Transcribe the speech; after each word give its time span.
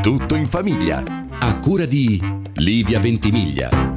Tutto 0.00 0.34
in 0.34 0.46
famiglia. 0.46 1.02
A 1.38 1.58
cura 1.58 1.84
di 1.84 2.20
Livia 2.54 2.98
Ventimiglia 2.98 3.91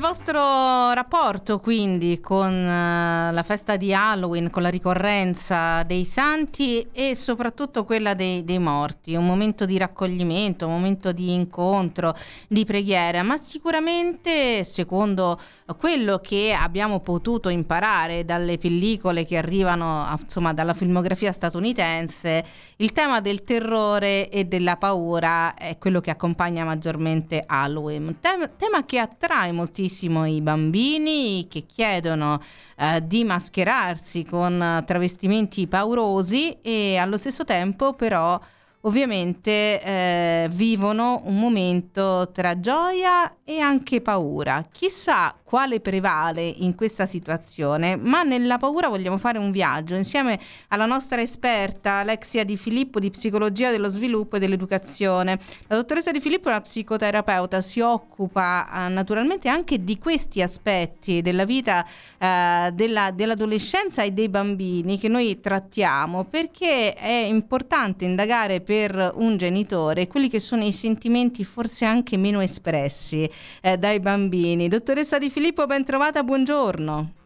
il 0.00 0.06
vostro 0.06 0.94
rapporto 0.94 1.58
quindi 1.58 2.20
con 2.20 2.50
uh, 2.50 3.34
la 3.34 3.42
festa 3.44 3.76
di 3.76 3.92
Halloween, 3.92 4.48
con 4.48 4.62
la 4.62 4.70
ricorrenza 4.70 5.82
dei 5.82 6.06
santi 6.06 6.88
e 6.90 7.14
soprattutto 7.14 7.84
quella 7.84 8.14
dei, 8.14 8.42
dei, 8.42 8.58
morti? 8.58 9.14
Un 9.14 9.26
momento 9.26 9.66
di 9.66 9.76
raccoglimento, 9.76 10.66
un 10.66 10.72
momento 10.72 11.12
di 11.12 11.34
incontro, 11.34 12.14
di 12.48 12.64
preghiera, 12.64 13.22
ma 13.22 13.36
sicuramente 13.36 14.64
secondo 14.64 15.38
quello 15.76 16.18
che 16.18 16.56
abbiamo 16.58 17.00
potuto 17.00 17.50
imparare 17.50 18.24
dalle 18.24 18.56
pellicole 18.56 19.26
che 19.26 19.36
arrivano 19.36 20.06
insomma 20.18 20.54
dalla 20.54 20.72
filmografia 20.72 21.30
statunitense, 21.30 22.44
il 22.76 22.92
tema 22.92 23.20
del 23.20 23.44
terrore 23.44 24.30
e 24.30 24.46
della 24.46 24.78
paura 24.78 25.52
è 25.54 25.76
quello 25.76 26.00
che 26.00 26.10
accompagna 26.10 26.64
maggiormente 26.64 27.44
Halloween, 27.46 28.16
tema, 28.18 28.48
tema 28.48 28.86
che 28.86 28.98
attrae 28.98 29.52
moltissimo 29.52 29.88
tantissimo 29.90 30.24
i 30.24 30.40
bambini 30.40 31.46
che 31.48 31.66
chiedono 31.66 32.40
eh, 32.78 33.04
di 33.04 33.24
mascherarsi 33.24 34.24
con 34.24 34.82
travestimenti 34.86 35.66
paurosi 35.66 36.58
e 36.62 36.96
allo 36.96 37.16
stesso 37.16 37.44
tempo 37.44 37.94
però 37.94 38.40
ovviamente 38.82 39.80
eh, 39.82 40.48
vivono 40.52 41.22
un 41.24 41.38
momento 41.38 42.30
tra 42.32 42.58
gioia 42.60 43.36
e 43.44 43.58
anche 43.58 44.00
paura. 44.00 44.66
Chissà 44.70 45.34
quale 45.50 45.80
prevale 45.80 46.42
in 46.42 46.76
questa 46.76 47.06
situazione, 47.06 47.96
ma 47.96 48.22
nella 48.22 48.56
paura 48.56 48.86
vogliamo 48.86 49.18
fare 49.18 49.36
un 49.36 49.50
viaggio 49.50 49.96
insieme 49.96 50.38
alla 50.68 50.86
nostra 50.86 51.20
esperta 51.20 51.94
Alexia 51.94 52.44
Di 52.44 52.56
Filippo 52.56 53.00
di 53.00 53.10
psicologia 53.10 53.72
dello 53.72 53.88
sviluppo 53.88 54.36
e 54.36 54.38
dell'educazione. 54.38 55.40
La 55.66 55.74
dottoressa 55.74 56.12
Di 56.12 56.20
Filippo 56.20 56.48
è 56.48 56.52
una 56.52 56.60
psicoterapeuta, 56.60 57.60
si 57.60 57.80
occupa 57.80 58.86
eh, 58.86 58.88
naturalmente 58.90 59.48
anche 59.48 59.82
di 59.82 59.98
questi 59.98 60.40
aspetti 60.40 61.20
della 61.20 61.44
vita 61.44 61.84
eh, 62.16 62.70
della, 62.72 63.10
dell'adolescenza 63.10 64.04
e 64.04 64.12
dei 64.12 64.28
bambini 64.28 65.00
che 65.00 65.08
noi 65.08 65.40
trattiamo 65.40 66.24
perché 66.24 66.94
è 66.94 67.24
importante 67.26 68.04
indagare 68.04 68.60
per 68.70 69.14
un 69.16 69.36
genitore 69.36 70.06
quelli 70.06 70.28
che 70.28 70.38
sono 70.38 70.62
i 70.62 70.70
sentimenti 70.70 71.42
forse 71.42 71.84
anche 71.84 72.16
meno 72.16 72.40
espressi 72.40 73.28
eh, 73.62 73.76
dai 73.76 73.98
bambini. 73.98 74.68
Dottoressa 74.68 75.18
Di 75.18 75.28
Filippo, 75.28 75.66
ben 75.66 75.84
trovata, 75.84 76.22
buongiorno. 76.22 77.19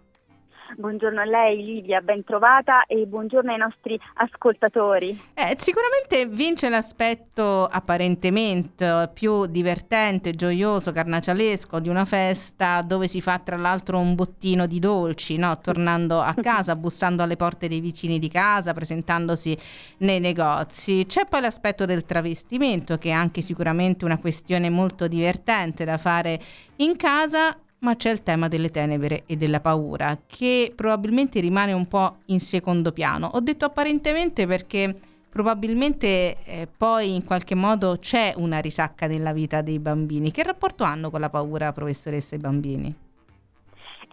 Buongiorno 0.77 1.21
a 1.21 1.25
lei 1.25 1.65
Livia, 1.65 2.01
ben 2.01 2.25
trovata 2.25 2.85
e 2.87 3.07
buongiorno 3.07 3.53
ai 3.53 3.59
nostri 3.59 3.99
ascoltatori. 4.15 5.11
Eh, 5.35 5.55
sicuramente 5.57 6.27
vince 6.27 6.69
l'aspetto 6.69 7.65
apparentemente 7.65 9.11
più 9.13 9.47
divertente, 9.47 10.33
gioioso, 10.33 10.91
carnacialesco 10.91 11.79
di 11.79 11.89
una 11.89 12.05
festa 12.05 12.83
dove 12.83 13.07
si 13.07 13.21
fa 13.21 13.39
tra 13.39 13.57
l'altro 13.57 13.99
un 13.99 14.17
bottino 14.17 14.67
di 14.67 14.81
dolci, 14.81 15.37
no? 15.37 15.59
tornando 15.61 16.21
a 16.21 16.35
casa, 16.35 16.75
bussando 16.77 17.23
alle 17.23 17.37
porte 17.37 17.69
dei 17.69 17.81
vicini 17.81 18.19
di 18.19 18.29
casa, 18.29 18.75
presentandosi 18.75 19.57
nei 19.99 20.19
negozi. 20.19 21.07
C'è 21.07 21.27
poi 21.29 21.41
l'aspetto 21.41 21.85
del 21.85 22.05
travestimento 22.05 22.99
che 22.99 23.11
è 23.11 23.13
anche 23.13 23.43
sicuramente 23.43 24.05
una 24.05 24.19
questione 24.19 24.71
molto 24.71 25.07
divertente 25.07 25.85
da 25.85 25.99
fare 25.99 26.41
in 26.77 26.97
casa 26.97 27.57
ma 27.85 27.95
c'è 27.97 28.11
il 28.11 28.23
tema 28.23 28.49
delle 28.49 28.71
tenebre 28.71 29.23
e 29.27 29.37
della 29.37 29.61
paura, 29.61 30.19
che 30.27 30.73
probabilmente 30.75 31.39
rimane 31.39 31.73
un 31.73 31.87
po' 31.87 32.17
in 32.27 32.41
secondo 32.41 32.91
piano. 32.91 33.29
Ho 33.35 33.41
detto 33.41 33.67
apparentemente 33.67 34.47
perché 34.47 34.93
probabilmente 35.31 36.43
eh, 36.45 36.67
poi 36.77 37.15
in 37.15 37.25
qualche 37.25 37.55
modo 37.55 37.99
c'è 38.01 38.33
una 38.37 38.59
risacca 38.59 39.07
della 39.07 39.33
vita 39.33 39.61
dei 39.61 39.79
bambini. 39.79 40.31
Che 40.31 40.43
rapporto 40.43 40.83
hanno 40.83 41.11
con 41.11 41.21
la 41.21 41.31
paura, 41.31 41.73
professoressa, 41.73 42.35
i 42.35 42.39
bambini? 42.39 42.95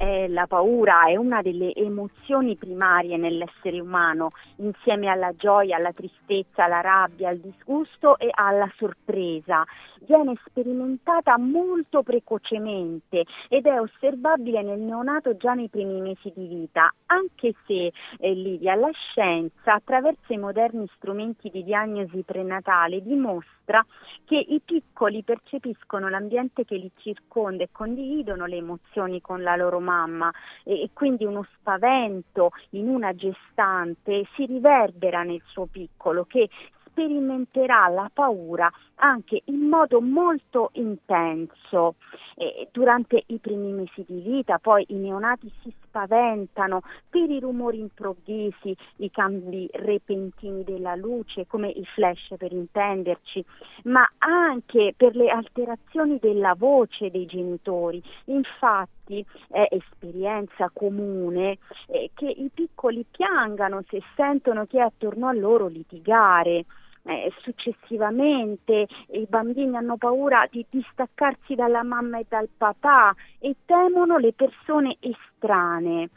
eh, 0.01 0.27
la 0.29 0.47
paura 0.47 1.05
è 1.05 1.15
una 1.15 1.43
delle 1.43 1.75
emozioni 1.75 2.55
primarie 2.55 3.17
nell'essere 3.17 3.79
umano, 3.79 4.31
insieme 4.55 5.07
alla 5.07 5.31
gioia, 5.35 5.77
alla 5.77 5.93
tristezza, 5.93 6.65
alla 6.65 6.81
rabbia, 6.81 7.29
al 7.29 7.37
disgusto 7.37 8.17
e 8.17 8.29
alla 8.31 8.67
sorpresa. 8.77 9.63
Viene 10.03 10.33
sperimentata 10.45 11.37
molto 11.37 12.01
precocemente 12.01 13.23
ed 13.49 13.67
è 13.67 13.79
osservabile 13.79 14.63
nel 14.63 14.79
neonato 14.79 15.37
già 15.37 15.53
nei 15.53 15.69
primi 15.69 16.01
mesi 16.01 16.31
di 16.35 16.47
vita, 16.47 16.91
anche 17.05 17.53
se 17.67 17.91
eh, 18.17 18.33
Livia, 18.33 18.73
la 18.73 18.89
scienza 18.91 19.75
attraverso 19.75 20.33
i 20.33 20.37
moderni 20.37 20.89
strumenti 20.95 21.49
di 21.49 21.63
diagnosi 21.63 22.23
prenatale 22.23 23.03
dimostra 23.03 23.85
che 24.25 24.37
i 24.37 24.59
piccoli 24.63 25.21
percepiscono 25.23 26.09
l'ambiente 26.09 26.65
che 26.65 26.77
li 26.77 26.91
circonda 26.97 27.63
e 27.63 27.69
condividono 27.71 28.47
le 28.47 28.55
emozioni 28.55 29.21
con 29.21 29.43
la 29.43 29.55
loro 29.55 29.79
mamma 29.79 30.31
e, 30.63 30.81
e 30.81 30.89
quindi 30.93 31.25
uno 31.25 31.45
spavento 31.57 32.49
in 32.71 32.87
una 32.89 33.13
gestante 33.13 34.25
si 34.35 34.45
riverbera 34.45 35.21
nel 35.21 35.41
suo 35.45 35.67
piccolo 35.67 36.25
che 36.25 36.49
sperimenterà 36.91 37.87
la 37.87 38.09
paura 38.13 38.71
anche 39.01 39.41
in 39.45 39.67
modo 39.67 39.99
molto 39.99 40.69
intenso. 40.73 41.95
Eh, 42.35 42.69
durante 42.71 43.23
i 43.27 43.39
primi 43.39 43.71
mesi 43.71 44.05
di 44.07 44.21
vita 44.21 44.57
poi 44.57 44.85
i 44.89 44.95
neonati 44.95 45.51
si 45.61 45.73
spaventano 45.83 46.81
per 47.09 47.29
i 47.29 47.39
rumori 47.39 47.79
improvvisi, 47.79 48.75
i 48.97 49.11
cambi 49.11 49.67
repentini 49.73 50.63
della 50.63 50.95
luce, 50.95 51.45
come 51.47 51.69
i 51.69 51.83
flash 51.93 52.35
per 52.37 52.51
intenderci, 52.51 53.43
ma 53.83 54.07
anche 54.19 54.93
per 54.95 55.15
le 55.15 55.29
alterazioni 55.29 56.19
della 56.19 56.53
voce 56.55 57.09
dei 57.09 57.25
genitori. 57.25 58.01
Infatti 58.25 59.25
è 59.49 59.67
esperienza 59.69 60.69
comune 60.71 61.57
eh, 61.87 62.11
che 62.13 62.27
i 62.27 62.49
piccoli 62.53 63.05
piangano 63.09 63.83
se 63.89 64.01
sentono 64.15 64.65
chi 64.65 64.77
è 64.77 64.81
attorno 64.81 65.27
a 65.27 65.33
loro 65.33 65.67
litigare 65.67 66.65
eh, 67.03 67.31
successivamente 67.41 68.87
i 69.11 69.25
bambini 69.27 69.75
hanno 69.75 69.97
paura 69.97 70.47
di 70.49 70.65
distaccarsi 70.69 71.55
dalla 71.55 71.83
mamma 71.83 72.19
e 72.19 72.25
dal 72.27 72.49
papà 72.55 73.13
e 73.39 73.55
temono 73.65 74.17
le 74.17 74.33
persone 74.33 74.97
estranee 74.99 76.09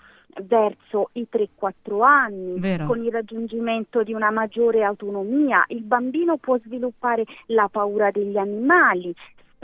verso 0.43 1.11
i 1.13 1.27
3-4 1.31 2.03
anni, 2.03 2.59
Vero. 2.59 2.87
con 2.87 3.03
il 3.03 3.13
raggiungimento 3.13 4.03
di 4.03 4.13
una 4.13 4.31
maggiore 4.31 4.83
autonomia, 4.83 5.65
il 5.69 5.83
bambino 5.83 6.37
può 6.39 6.59
sviluppare 6.59 7.25
la 7.47 7.69
paura 7.71 8.11
degli 8.11 8.37
animali, 8.37 9.15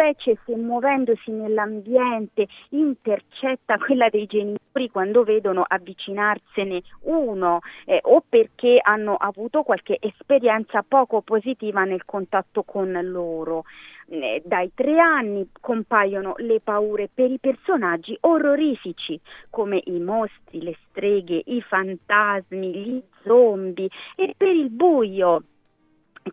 specie 0.00 0.38
se 0.47 0.56
muovendosi 0.56 1.31
nell'ambiente 1.31 2.47
intercetta 2.71 3.77
quella 3.77 4.09
dei 4.09 4.25
genitori 4.25 4.88
quando 4.91 5.25
vedono 5.25 5.62
avvicinarsene 5.66 6.81
uno 7.03 7.61
eh, 7.84 8.00
o 8.05 8.22
perché 8.27 8.78
hanno 8.83 9.15
avuto 9.16 9.62
qualche 9.62 9.99
esperienza 10.00 10.83
poco 10.87 11.21
positiva 11.21 11.84
nel 11.84 12.06
contatto 12.06 12.62
con 12.62 12.99
loro. 13.03 13.65
Eh, 14.09 14.43
dai 14.44 14.72
tre 14.75 14.99
anni 14.99 15.49
compaiono 15.60 16.34
le 16.39 16.60
paure 16.60 17.09
per 17.12 17.31
i 17.31 17.39
personaggi 17.39 18.16
orrorifici 18.22 19.21
come 19.50 19.83
i 19.84 20.00
mostri, 20.00 20.62
le 20.62 20.77
streghe, 20.89 21.43
i 21.44 21.60
fantasmi, 21.60 22.75
gli 22.75 23.03
zombie 23.22 23.89
e 24.16 24.34
per 24.37 24.55
il 24.55 24.71
buio 24.71 25.43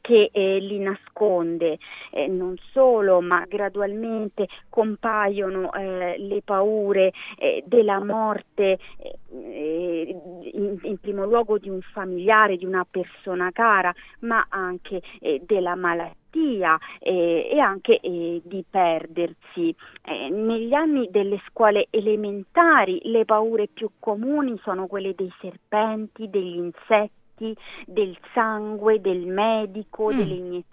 che 0.01 0.29
eh, 0.31 0.59
li 0.59 0.79
nasconde, 0.79 1.77
eh, 2.11 2.27
non 2.27 2.55
solo, 2.71 3.21
ma 3.21 3.45
gradualmente 3.47 4.47
compaiono 4.69 5.73
eh, 5.73 6.15
le 6.17 6.41
paure 6.43 7.11
eh, 7.37 7.63
della 7.65 8.03
morte, 8.03 8.77
eh, 9.29 10.21
in, 10.53 10.77
in, 10.81 10.97
primo 10.99 11.25
luogo 11.25 11.57
di 11.57 11.69
un 11.69 11.81
familiare, 11.81 12.57
di 12.57 12.65
una 12.65 12.85
persona 12.89 13.51
cara, 13.51 13.93
ma 14.19 14.45
anche 14.49 15.01
eh, 15.19 15.41
della 15.45 15.75
malattia 15.75 16.77
e 16.99 17.57
anche 17.59 17.99
di 17.99 18.63
perdersi. 18.69 19.75
negli 20.29 20.73
anni 20.73 21.07
delle 21.09 21.41
scuole 21.47 21.87
elementari 21.89 22.99
le 23.05 23.25
paure 23.25 23.67
più 23.67 23.89
comuni 23.97 24.55
sono 24.61 24.85
quelle 24.85 25.15
dei 25.15 25.33
serpenti, 25.39 26.29
degli 26.29 26.57
insetti, 26.57 27.16
del 27.85 28.17
sangue, 28.33 28.99
del 28.99 29.25
medico, 29.25 30.11
mm. 30.11 30.17
delle 30.17 30.33
iniezioni, 30.33 30.65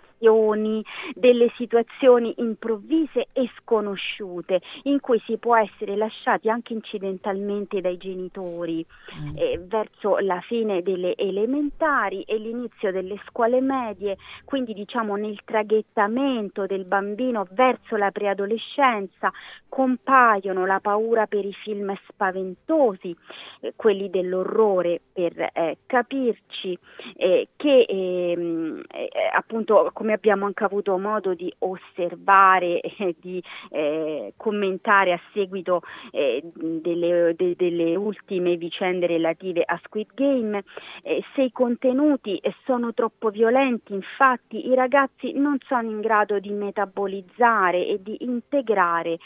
delle 1.15 1.51
situazioni 1.57 2.35
improvvise 2.39 3.29
e 3.33 3.51
sconosciute 3.59 4.61
in 4.85 5.01
cui 5.01 5.21
si 5.27 5.37
può 5.39 5.57
essere 5.57 5.97
lasciati 5.97 6.49
anche 6.49 6.73
incidentalmente 6.73 7.81
dai 7.81 7.97
genitori 7.97 8.85
mm. 8.85 9.37
eh, 9.37 9.61
verso 9.67 10.19
la 10.19 10.41
fine 10.41 10.83
delle 10.83 11.15
elementari 11.17 12.23
e 12.23 12.37
l'inizio 12.39 12.91
delle 12.91 13.21
scuole 13.27 13.61
medie, 13.61 14.17
quindi 14.45 14.75
diciamo 14.75 15.17
nel 15.17 15.39
traghettamento 15.45 16.67
del 16.67 16.85
bambino 16.85 17.47
verso 17.51 17.97
la 17.97 18.11
preadolescenza 18.11 19.33
compaiono 19.69 20.67
la 20.67 20.81
paura 20.81 21.27
per 21.27 21.45
i 21.45 21.53
film 21.53 21.95
spaventosi, 22.09 23.17
eh, 23.61 23.73
quelli 23.77 24.11
dell'orrore 24.11 25.01
per 25.13 25.51
eh, 25.53 25.79
capirci 25.87 26.79
eh, 27.17 27.49
che 27.57 27.85
ehm, 27.89 28.83
eh, 28.91 29.09
appunto 29.33 29.91
come 29.93 30.14
abbiamo 30.15 30.47
anche 30.47 30.65
avuto 30.65 30.97
modo 30.99 31.35
di 31.35 31.53
osservare 31.59 32.81
e 32.81 33.15
di 33.21 33.43
eh, 33.71 34.33
commentare 34.37 35.13
a 35.13 35.21
seguito 35.33 35.83
eh, 36.11 36.43
delle, 36.55 37.35
de, 37.37 37.55
delle, 37.57 37.97
ultime 37.97 38.57
vicende 38.57 39.07
relative 39.07 39.63
a 39.65 39.79
Squid 39.85 40.15
Game, 40.15 40.65
eh, 41.03 41.23
se 41.35 41.43
i 41.43 41.53
contenuti 41.53 42.41
sono 42.65 42.93
troppo 42.95 43.31
violenti, 43.31 43.93
infatti 43.93 44.67
i 44.67 44.75
ragazzi 44.75 45.33
non 45.33 45.59
sono 45.67 45.89
in 45.89 46.01
grado 46.01 46.39
di 46.39 46.51
metabolizzare 46.51 47.87
e 47.87 48.03
di 48.03 48.17
integrare 48.21 49.19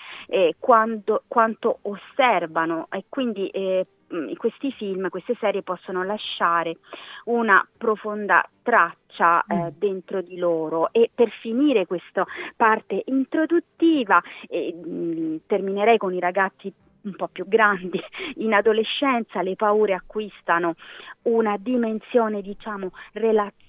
quando, 0.59 1.23
quanto 1.29 1.79
osservano 1.83 2.87
e 2.91 3.05
quindi 3.09 3.51
Mm, 3.59 3.98
questi 4.37 4.73
film, 4.73 5.09
queste 5.09 5.35
serie 5.39 5.63
possono 5.63 6.03
lasciare 6.03 6.79
una 7.25 7.67
profonda 7.77 8.47
traccia 8.63 9.45
eh, 9.47 9.55
mm. 9.55 9.69
dentro 9.77 10.23
di 10.23 10.37
loro 10.37 10.93
e 10.93 11.11
per 11.15 11.31
finire 11.41 11.87
questa 11.87 12.27
parte 12.57 13.03
introduttiva 13.07 14.23
eh, 14.49 15.41
terminerei 15.47 15.99
con 15.99 16.15
i 16.15 16.21
ragazzi 16.21 16.73
un 17.01 17.15
po' 17.15 17.29
più 17.29 17.47
grandi, 17.47 18.01
in 18.37 18.53
adolescenza 18.53 19.43
le 19.43 19.57
paure 19.57 19.95
acquistano 19.95 20.75
una 21.23 21.57
dimensione 21.59 22.43
diciamo 22.43 22.91
relazionale 23.13 23.68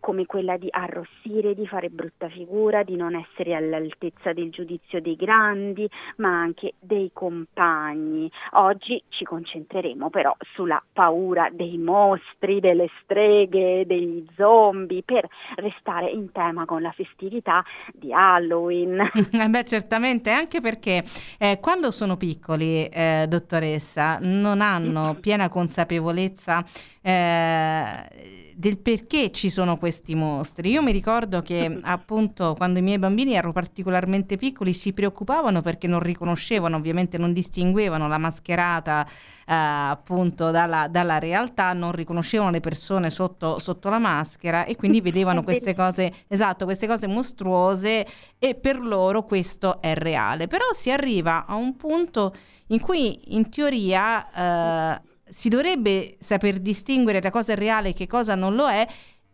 come 0.00 0.26
quella 0.26 0.56
di 0.56 0.68
arrossire, 0.70 1.54
di 1.54 1.66
fare 1.66 1.88
brutta 1.88 2.28
figura, 2.28 2.82
di 2.82 2.96
non 2.96 3.14
essere 3.14 3.54
all'altezza 3.54 4.32
del 4.32 4.50
giudizio 4.50 5.00
dei 5.00 5.16
grandi, 5.16 5.88
ma 6.16 6.40
anche 6.40 6.74
dei 6.78 7.10
compagni. 7.12 8.30
Oggi 8.52 9.02
ci 9.08 9.24
concentreremo 9.24 10.10
però 10.10 10.34
sulla 10.54 10.82
paura 10.92 11.48
dei 11.52 11.78
mostri, 11.78 12.60
delle 12.60 12.88
streghe, 13.02 13.84
degli 13.86 14.24
zombie 14.36 15.02
per 15.02 15.26
restare 15.56 16.10
in 16.10 16.32
tema 16.32 16.64
con 16.64 16.82
la 16.82 16.92
festività 16.92 17.64
di 17.92 18.12
Halloween. 18.12 19.10
Eh 19.44 19.48
beh, 19.48 19.64
certamente, 19.64 20.30
anche 20.30 20.60
perché 20.60 21.02
eh, 21.38 21.58
quando 21.60 21.90
sono 21.90 22.16
piccoli, 22.16 22.86
eh, 22.86 23.26
dottoressa, 23.28 24.18
non 24.20 24.60
hanno 24.60 25.16
piena 25.20 25.48
consapevolezza 25.48 26.64
eh, 27.02 28.52
del 28.54 28.78
perché 28.94 29.32
ci 29.32 29.50
sono 29.50 29.76
questi 29.76 30.14
mostri. 30.14 30.70
Io 30.70 30.80
mi 30.80 30.92
ricordo 30.92 31.42
che 31.42 31.80
appunto 31.82 32.54
quando 32.56 32.78
i 32.78 32.82
miei 32.82 33.00
bambini 33.00 33.34
erano 33.34 33.52
particolarmente 33.52 34.36
piccoli 34.36 34.72
si 34.72 34.92
preoccupavano 34.92 35.62
perché 35.62 35.88
non 35.88 35.98
riconoscevano, 35.98 36.76
ovviamente 36.76 37.18
non 37.18 37.32
distinguevano 37.32 38.06
la 38.06 38.18
mascherata 38.18 39.04
eh, 39.04 39.52
appunto 39.52 40.52
dalla, 40.52 40.86
dalla, 40.86 41.18
realtà, 41.18 41.72
non 41.72 41.90
riconoscevano 41.90 42.50
le 42.50 42.60
persone 42.60 43.10
sotto, 43.10 43.58
sotto 43.58 43.88
la 43.88 43.98
maschera 43.98 44.64
e 44.64 44.76
quindi 44.76 45.00
vedevano 45.02 45.42
queste 45.42 45.74
cose, 45.74 46.12
esatto, 46.28 46.64
queste 46.64 46.86
cose 46.86 47.08
mostruose 47.08 48.06
e 48.38 48.54
per 48.54 48.78
loro 48.78 49.24
questo 49.24 49.80
è 49.80 49.94
reale. 49.94 50.46
Però 50.46 50.66
si 50.72 50.92
arriva 50.92 51.46
a 51.46 51.56
un 51.56 51.74
punto 51.74 52.32
in 52.68 52.78
cui 52.78 53.34
in 53.34 53.50
teoria... 53.50 54.94
Eh, 55.00 55.12
si 55.28 55.48
dovrebbe 55.48 56.16
saper 56.20 56.58
distinguere 56.60 57.20
da 57.20 57.30
cosa 57.30 57.52
è 57.52 57.56
reale 57.56 57.90
e 57.90 57.92
che 57.92 58.06
cosa 58.06 58.34
non 58.34 58.54
lo 58.54 58.68
è 58.68 58.86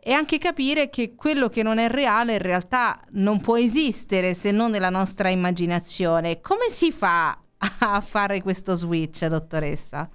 e 0.02 0.12
anche 0.12 0.38
capire 0.38 0.88
che 0.88 1.14
quello 1.14 1.48
che 1.48 1.62
non 1.62 1.78
è 1.78 1.88
reale 1.88 2.34
in 2.34 2.38
realtà 2.38 3.04
non 3.10 3.40
può 3.40 3.58
esistere 3.58 4.34
se 4.34 4.50
non 4.50 4.70
nella 4.70 4.88
nostra 4.88 5.28
immaginazione. 5.28 6.40
Come 6.40 6.70
si 6.70 6.90
fa 6.90 7.38
a 7.58 8.00
fare 8.00 8.40
questo 8.40 8.75
switch, 8.75 9.26
dottoressa? 9.26 10.08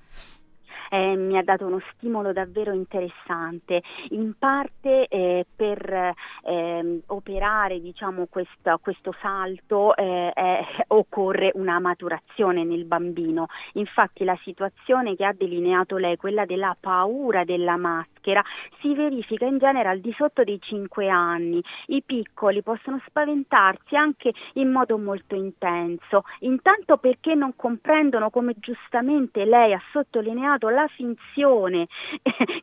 Eh, 0.96 1.16
mi 1.16 1.38
ha 1.38 1.44
dato 1.44 1.66
uno 1.66 1.82
stimolo 1.94 2.32
davvero 2.32 2.72
interessante, 2.72 3.82
in 4.10 4.34
parte 4.38 5.08
eh, 5.08 5.46
per 5.54 6.14
eh, 6.44 7.02
operare 7.08 7.82
diciamo, 7.82 8.28
questo, 8.28 8.80
questo 8.82 9.14
salto 9.20 9.96
eh, 9.96 10.34
occorre 10.88 11.52
una 11.56 11.80
maturazione 11.80 12.64
nel 12.64 12.86
bambino, 12.86 13.48
infatti 13.74 14.24
la 14.24 14.38
situazione 14.44 15.16
che 15.16 15.26
ha 15.26 15.34
delineato 15.34 15.98
lei, 15.98 16.16
quella 16.16 16.46
della 16.46 16.76
paura 16.80 17.44
della 17.44 17.76
maschera, 18.26 18.44
si 18.80 18.94
verifica 18.96 19.46
in 19.46 19.58
genere 19.60 19.90
al 19.90 20.00
di 20.00 20.14
sotto 20.18 20.44
dei 20.44 20.60
5 20.60 21.08
anni, 21.08 21.62
i 21.88 22.02
piccoli 22.04 22.64
possono 22.64 23.00
spaventarsi 23.06 23.96
anche 23.96 24.34
in 24.54 24.72
modo 24.72 24.98
molto 24.98 25.36
intenso, 25.36 26.24
intanto 26.40 26.98
perché 26.98 27.36
non 27.36 27.56
comprendono 27.56 28.30
come 28.30 28.56
giustamente 28.58 29.46
lei 29.46 29.74
ha 29.74 29.82
sottolineato 29.92 30.70
la 30.70 30.88
finzione 30.88 31.88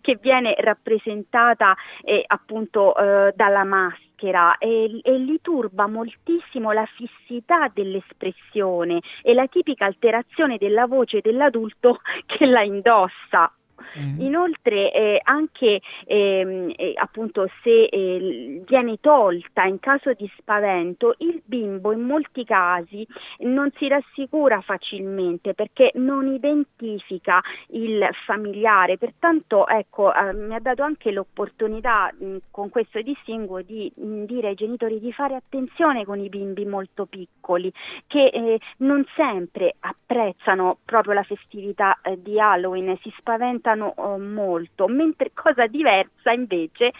che 0.00 0.18
viene 0.20 0.54
rappresentata 0.58 1.76
eh, 2.02 2.24
appunto 2.26 2.96
eh, 2.96 3.32
dalla 3.36 3.64
maschera 3.64 4.56
e, 4.58 5.00
e, 5.02 5.18
li 5.18 5.40
turba 5.40 5.88
moltissimo 5.88 6.70
la 6.70 6.86
fissità 6.86 7.68
dell'espressione 7.72 9.00
e 9.22 9.34
la 9.34 9.46
tipica 9.46 9.84
alterazione 9.84 10.58
della 10.58 10.86
voce 10.86 11.20
dell'adulto 11.20 11.98
che 12.26 12.46
la 12.46 12.62
indossa. 12.62 13.52
Mm. 13.98 14.20
Inoltre 14.20 14.92
eh, 14.92 15.20
anche 15.22 15.80
ehm, 16.06 16.72
eh, 16.76 16.92
appunto 16.96 17.48
se 17.62 17.84
eh, 17.84 18.62
viene 18.66 18.98
tolta 19.00 19.64
in 19.64 19.78
caso 19.78 20.12
di 20.12 20.30
spavento, 20.36 21.14
il 21.18 21.42
bimbo 21.44 21.92
in 21.92 22.00
molti 22.00 22.44
casi 22.44 23.06
non 23.40 23.70
si 23.76 23.88
rassicura 23.88 24.60
facilmente 24.60 25.54
perché 25.54 25.90
non 25.94 26.26
identifica 26.26 27.40
il 27.70 28.08
familiare, 28.26 28.98
pertanto 28.98 29.66
ecco 29.66 30.12
eh, 30.14 30.32
mi 30.34 30.54
ha 30.54 30.60
dato 30.60 30.82
anche 30.82 31.10
l'opportunità 31.10 32.12
mh, 32.16 32.36
con 32.50 32.68
questo 32.68 33.00
distinguo 33.00 33.62
di 33.62 33.90
mh, 33.94 34.24
dire 34.24 34.48
ai 34.48 34.54
genitori 34.54 35.00
di 35.00 35.12
fare 35.12 35.34
attenzione 35.34 36.04
con 36.04 36.18
i 36.18 36.28
bimbi 36.28 36.64
molto 36.64 37.06
piccoli 37.06 37.72
che 38.06 38.26
eh, 38.26 38.60
non 38.78 39.04
sempre 39.14 39.74
apprezzano 39.80 40.78
proprio 40.84 41.14
la 41.14 41.22
festività 41.22 41.98
eh, 42.02 42.20
di 42.20 42.38
Halloween, 42.38 42.96
si 43.02 43.12
spaventano 43.16 43.71
aiutano 43.72 43.94
oh, 43.96 44.18
molto, 44.18 44.86
mentre 44.86 45.30
cosa 45.34 45.66
diversa 45.66 46.32
invece 46.32 46.92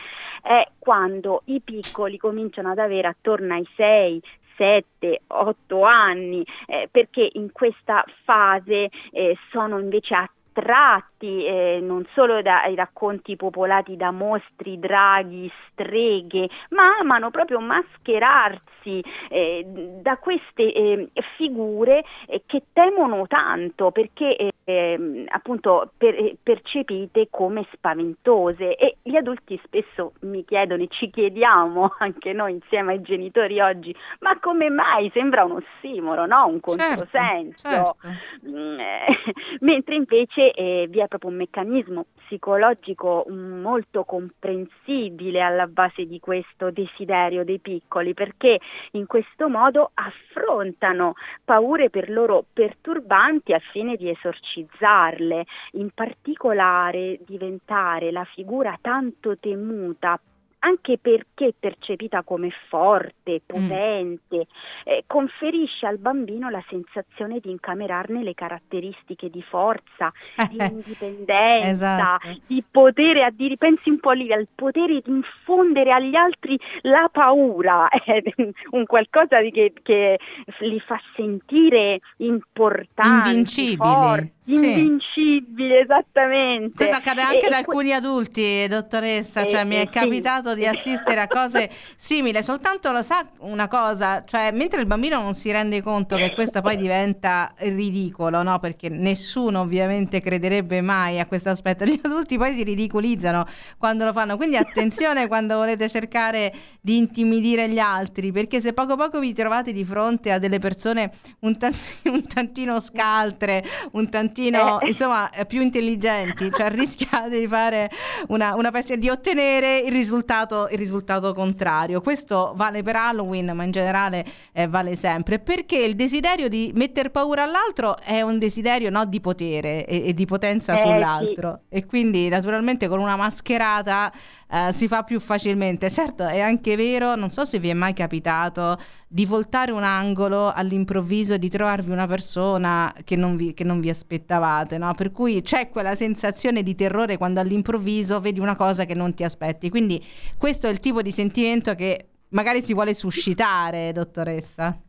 è 0.43 0.67
quando 0.79 1.43
i 1.47 1.61
piccoli 1.61 2.17
cominciano 2.17 2.71
ad 2.71 2.79
avere 2.79 3.09
attorno 3.09 3.55
ai 3.55 3.67
6, 3.77 4.23
7, 4.57 5.23
8 5.27 5.83
anni, 5.83 6.45
eh, 6.67 6.89
perché 6.91 7.29
in 7.35 7.53
questa 7.53 8.05
fase 8.25 8.89
eh, 9.13 9.37
sono 9.51 9.79
invece 9.79 10.15
attratti 10.53 11.45
eh, 11.45 11.81
non 11.83 12.07
solo 12.15 12.43
dai 12.43 12.75
racconti 12.75 13.37
popolati 13.37 13.97
da 13.97 14.11
mostri, 14.11 14.79
draghi, 14.79 15.51
streghe, 15.71 16.49
ma 16.71 16.99
amano 16.99 17.31
proprio 17.31 17.61
mascherarsi 17.61 19.03
eh, 19.29 19.65
da 20.01 20.17
queste 20.19 20.73
eh, 20.73 21.11
figure 21.37 22.05
eh, 22.27 22.43
che 22.47 22.65
temono 22.73 23.27
tanto 23.27 23.91
perché 23.91 24.37
eh, 24.37 24.53
eh, 24.65 25.25
appunto 25.29 25.93
per, 25.97 26.15
eh, 26.15 26.37
percepite 26.41 27.29
come 27.31 27.67
spaventose 27.73 28.77
e 28.77 28.97
gli 29.03 29.17
adulti 29.17 29.61
spesso 29.65 30.13
mi 30.21 30.45
chiedono 30.45 30.83
e 30.83 30.89
ci 30.89 31.11
chiediamo 31.11 31.95
anche 31.99 32.33
noi 32.33 32.53
insieme 32.53 32.93
ai 32.93 33.03
genitori 33.03 33.61
oggi 33.61 33.95
ma 34.21 34.39
come 34.39 34.69
mai 34.71 35.11
sembra 35.13 35.45
un 35.45 35.63
ossimoro 35.63 36.27
no? 36.27 36.47
un 36.47 36.61
certo, 36.61 37.07
controsenso 37.09 37.69
certo, 37.69 37.97
certo. 38.01 39.31
Mentre 39.61 39.95
invece 39.95 40.42
eh, 40.51 40.87
vi 40.89 41.01
è 41.01 41.09
proprio 41.09 41.31
un 41.31 41.37
meccanismo 41.37 42.07
psicologico 42.25 43.27
molto 43.29 44.05
comprensibile 44.05 45.41
alla 45.41 45.67
base 45.67 46.07
di 46.07 46.19
questo 46.19 46.71
desiderio 46.71 47.45
dei 47.45 47.59
piccoli 47.59 48.15
perché 48.15 48.59
in 48.93 49.07
questo 49.07 49.49
modo 49.49 49.91
affrontano 49.95 51.15
paure 51.45 51.91
per 51.91 52.11
loro 52.11 52.45
perturbanti 52.53 53.53
a 53.53 53.61
fine 53.73 53.97
di 53.97 54.11
esorcizzarle, 54.11 55.45
in 55.73 55.91
particolare 55.95 57.21
diventare 57.27 58.11
la 58.11 58.25
figura 58.25 58.79
tanto 58.81 59.39
temuta 59.39 60.19
anche 60.65 60.99
perché 60.99 61.55
percepita 61.59 62.23
come 62.23 62.51
forte, 62.69 63.43
mm. 63.43 63.47
potente, 63.47 64.37
mm. 64.37 64.41
eh, 64.85 65.05
conferisce 65.07 65.87
al 65.87 65.99
bambino 65.99 66.51
la 66.51 66.63
sensazione 66.69 67.41
di 67.41 67.51
incamerarne 67.51 68.23
le 68.23 68.35
caratteristiche 68.35 69.29
di 69.29 69.43
forza, 69.43 70.13
di 70.51 70.59
indipendenza, 70.71 71.69
esatto. 71.69 72.41
di 72.47 72.63
potere, 72.71 73.25
addir- 73.25 73.59
pensi 73.59 73.91
un 73.91 73.99
po' 73.99 74.13
lì 74.13 74.33
al 74.33 74.47
potere 74.55 75.01
di 75.05 75.11
infondere 75.11 75.93
agli 75.93 76.15
altri 76.15 76.59
la 76.83 77.09
paura, 77.11 77.89
è 77.91 78.23
un 78.71 78.87
qualcosa 78.87 79.41
di 79.41 79.51
che, 79.51 79.73
che, 79.83 80.19
li 80.61 80.81
fa 80.81 81.01
sentire 81.17 82.01
importanti, 82.19 83.29
invincibili, 83.31 83.77
forti, 83.77 84.33
sì. 84.39 84.71
invincibili, 84.71 85.77
esattamente. 85.79 86.75
Questo 86.77 86.97
accade 86.97 87.23
anche 87.23 87.47
e, 87.47 87.49
ad 87.49 87.53
alcuni 87.55 87.89
que- 87.89 87.95
adulti, 87.95 88.69
dottoressa, 88.69 89.47
cioè 89.47 89.65
mi 89.65 89.77
è 89.77 89.89
capitato 89.89 90.52
capitato 90.53 90.55
di 90.55 90.67
assistere 90.67 91.21
a 91.21 91.29
cose 91.29 91.71
simili, 91.97 92.43
soltanto 92.43 92.93
lo 92.93 93.03
sa 93.03 93.27
una 93.39 93.69
cosa, 93.69 94.25
cioè 94.25 94.51
mentre 94.53 94.81
il 94.81 94.87
bambino 94.87 95.21
non 95.21 95.35
si 95.35 95.51
rende 95.51 95.83
conto 95.83 96.17
che 96.17 96.33
questo 96.35 96.61
poi 96.61 96.77
diventa 96.77 97.53
ridicolo, 97.57 98.43
no? 98.43 98.59
Perché 98.59 98.89
nessuno 98.89 99.61
ovviamente 99.61 100.21
crederebbe 100.21 100.81
mai 100.81 101.19
a 101.19 101.27
questo 101.27 101.51
aspetto, 101.51 101.85
gli 101.85 101.99
adulti 102.03 102.37
poi 102.37 102.53
si 102.53 102.63
ridicolizzano 102.63 103.45
quando 103.79 104.05
lo 104.05 104.13
fanno, 104.13 104.37
quindi 104.37 104.57
attenzione 104.57 105.27
quando 105.27 105.57
volete 105.57 105.89
cercare 105.89 106.53
di 106.81 106.97
intimidire 106.97 107.69
gli 107.69 107.79
altri, 107.79 108.33
perché 108.33 108.61
se 108.61 108.73
poco 108.73 108.97
poco 108.97 109.19
vi 109.19 109.33
trovate 109.33 109.73
di 109.73 109.85
fronte 109.85 110.33
a 110.33 110.39
delle 110.39 110.59
persone 110.59 111.13
un, 111.41 111.57
tanti, 111.57 112.09
un 112.09 112.27
tantino 112.27 112.81
scaltre, 112.81 113.65
un 113.93 114.09
tantino, 114.09 114.81
eh. 114.81 114.89
insomma, 114.89 115.31
più 115.47 115.61
intelligenti, 115.61 116.51
cioè 116.55 116.71
rischiate 116.71 117.39
di 117.39 117.47
fare 117.47 117.91
una, 118.29 118.55
una 118.55 118.71
pessima, 118.71 118.99
di 118.99 119.09
ottenere 119.09 119.79
il 119.79 119.93
risultato, 119.93 120.42
il 120.71 120.79
risultato 120.79 121.33
contrario. 121.35 122.01
Questo 122.01 122.53
vale 122.57 122.83
per 122.83 122.97
Halloween, 122.97 123.53
ma 123.55 123.65
in 123.65 123.71
generale 123.71 124.25
eh, 124.53 124.69
vale 124.69 124.97
sempre, 124.97 125.39
perché 125.39 125.79
il 125.79 125.95
desiderio 125.95 126.49
di 126.49 126.73
mettere 126.75 127.11
paura 127.11 127.43
all'altro 127.43 127.97
è 127.99 128.21
un 128.23 128.39
desiderio 128.39 128.91
no, 128.91 129.05
di 129.05 129.21
potere 129.21 129.87
e, 129.87 130.09
e 130.09 130.15
di 130.15 130.27
potenza 130.27 130.75
eh, 130.75 130.79
sull'altro. 130.79 131.61
Sì. 131.69 131.77
E 131.77 131.87
quindi 131.87 132.29
naturalmente 132.29 132.89
con 132.89 132.99
una 132.99 133.17
mascherata 133.17 134.13
eh, 134.51 134.73
si 134.73 134.89
fa 134.89 135.03
più 135.03 135.21
facilmente. 135.21 135.91
Certo, 135.91 136.27
è 136.27 136.41
anche 136.41 136.77
vero, 136.77 137.15
non 137.15 137.31
so 137.31 137.45
se 137.45 137.59
vi 137.59 137.69
è 137.69 137.75
mai 137.75 137.93
capitato 137.95 138.79
di 139.09 139.27
voltare 139.27 139.73
un 139.73 139.83
angolo 139.83 140.51
all'improvviso 140.51 141.35
e 141.35 141.39
di 141.39 141.51
trovarvi 141.51 141.91
una 141.91 142.07
persona 142.07 142.93
che 143.05 143.15
non 143.15 143.37
vi, 143.37 143.53
che 143.53 143.63
non 143.63 143.79
vi 143.81 143.91
aspettavate, 143.91 144.79
no? 144.79 144.95
Per 144.95 145.13
cui 145.13 145.43
c'è 145.43 145.69
quella 145.69 145.95
sensazione 145.95 146.63
di 146.63 146.75
terrore 146.75 147.19
quando 147.19 147.41
all'improvviso 147.41 148.21
vedi 148.21 148.41
una 148.41 148.57
cosa 148.57 148.87
che 148.87 148.95
non 148.95 149.13
ti 149.15 149.23
aspetti. 149.23 149.69
Quindi 149.69 150.03
questo 150.37 150.67
è 150.67 150.71
il 150.71 150.81
tipo 150.81 151.03
di 151.03 151.11
sentimento 151.11 151.75
che 151.75 152.09
magari 152.31 152.63
si 152.63 152.75
vuole 152.75 152.95
suscitare, 152.95 153.93
dottoressa. 153.93 154.81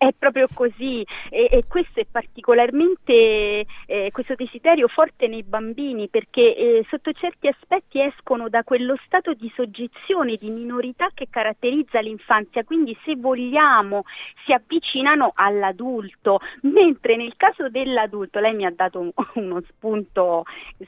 È 0.00 0.14
proprio 0.18 0.46
così. 0.54 1.04
E, 1.28 1.48
e 1.50 1.64
questo 1.68 2.00
è 2.00 2.06
particolarmente 2.10 3.66
eh, 3.84 4.08
questo 4.12 4.34
desiderio 4.34 4.88
forte 4.88 5.26
nei 5.26 5.42
bambini 5.42 6.08
perché 6.08 6.56
eh, 6.56 6.86
sotto 6.88 7.12
certi 7.12 7.48
aspetti 7.48 8.00
escono 8.00 8.48
da 8.48 8.62
quello 8.62 8.96
stato 9.04 9.34
di 9.34 9.52
soggezione, 9.54 10.36
di 10.36 10.48
minorità 10.48 11.10
che 11.12 11.26
caratterizza 11.28 12.00
l'infanzia, 12.00 12.64
quindi 12.64 12.96
se 13.04 13.14
vogliamo 13.16 14.04
si 14.46 14.54
avvicinano 14.54 15.32
all'adulto, 15.34 16.40
mentre 16.62 17.16
nel 17.16 17.34
caso 17.36 17.68
dell'adulto, 17.68 18.40
lei 18.40 18.54
mi 18.54 18.64
ha 18.64 18.72
dato 18.74 19.00
un, 19.00 19.10
uno 19.34 19.60
spunto 19.68 20.44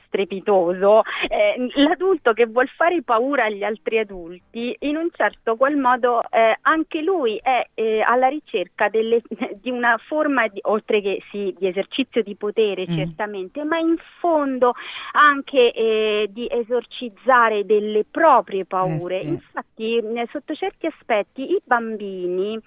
strepitoso, 0.06 1.02
eh, 1.28 1.68
l'adulto 1.82 2.32
che 2.32 2.46
vuol 2.46 2.68
fare 2.68 3.02
paura 3.02 3.44
agli 3.44 3.62
altri 3.62 3.98
adulti 3.98 4.74
in 4.80 4.96
un 4.96 5.10
certo 5.12 5.56
qual 5.56 5.76
modo 5.76 6.22
eh, 6.30 6.56
anche 6.62 7.02
lui 7.02 7.38
è 7.42 7.66
eh, 7.74 8.00
alla 8.00 8.28
ricerca 8.28 8.50
ricerca 8.62 8.88
delle, 9.02 9.22
di 9.60 9.70
una 9.70 9.98
forma, 9.98 10.46
di, 10.48 10.60
oltre 10.62 11.02
che 11.02 11.22
sì, 11.30 11.54
di 11.58 11.66
esercizio 11.66 12.22
di 12.22 12.36
potere 12.36 12.86
mm. 12.88 12.96
certamente, 12.96 13.64
ma 13.64 13.78
in 13.78 13.96
fondo 14.20 14.72
anche 15.12 15.72
eh, 15.72 16.28
di 16.30 16.46
esorcizzare 16.50 17.66
delle 17.66 18.04
proprie 18.08 18.64
paure. 18.64 19.20
Eh 19.20 19.24
sì. 19.24 19.28
Infatti, 19.28 19.96
eh, 19.96 20.28
sotto 20.30 20.54
certi 20.54 20.86
aspetti, 20.86 21.52
i 21.52 21.60
bambini 21.64 22.58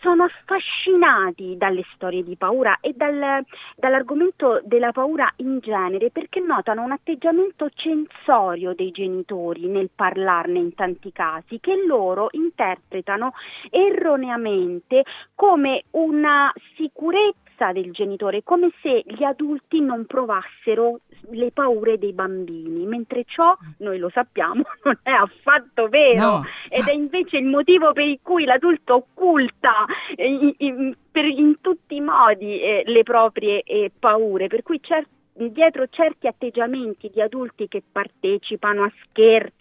sono 0.00 0.24
affascinati 0.24 1.56
dalle 1.56 1.84
storie 1.94 2.22
di 2.22 2.36
paura 2.36 2.78
e 2.80 2.92
dal, 2.94 3.44
dall'argomento 3.76 4.60
della 4.64 4.92
paura 4.92 5.32
in 5.36 5.58
genere 5.60 6.10
perché 6.10 6.40
notano 6.40 6.82
un 6.82 6.92
atteggiamento 6.92 7.70
censorio 7.74 8.74
dei 8.74 8.90
genitori 8.90 9.66
nel 9.66 9.90
parlarne 9.94 10.58
in 10.58 10.74
tanti 10.74 11.12
casi 11.12 11.58
che 11.60 11.84
loro 11.86 12.28
interpretano 12.32 13.32
erroneamente 13.70 15.04
come 15.34 15.84
una 15.90 16.52
sicurezza 16.76 17.45
del 17.72 17.92
genitore, 17.92 18.42
come 18.42 18.70
se 18.82 19.02
gli 19.04 19.24
adulti 19.24 19.80
non 19.80 20.04
provassero 20.06 21.00
le 21.30 21.50
paure 21.52 21.98
dei 21.98 22.12
bambini, 22.12 22.84
mentre 22.86 23.24
ciò, 23.24 23.56
noi 23.78 23.98
lo 23.98 24.10
sappiamo, 24.10 24.62
non 24.84 24.98
è 25.02 25.10
affatto 25.10 25.88
vero 25.88 26.20
no. 26.20 26.44
ed 26.68 26.86
è 26.86 26.92
invece 26.92 27.38
il 27.38 27.46
motivo 27.46 27.92
per 27.92 28.18
cui 28.22 28.44
l'adulto 28.44 28.94
occulta 28.94 29.86
in, 30.16 30.52
in, 30.58 30.94
per, 31.10 31.24
in 31.24 31.60
tutti 31.60 31.96
i 31.96 32.00
modi 32.00 32.60
eh, 32.60 32.82
le 32.84 33.02
proprie 33.02 33.62
eh, 33.62 33.90
paure, 33.98 34.46
per 34.46 34.62
cui 34.62 34.80
certo 34.82 35.14
dietro 35.36 35.86
certi 35.88 36.26
atteggiamenti 36.26 37.10
di 37.12 37.20
adulti 37.20 37.68
che 37.68 37.82
partecipano 37.90 38.84
a 38.84 38.92
scherzi, 39.04 39.52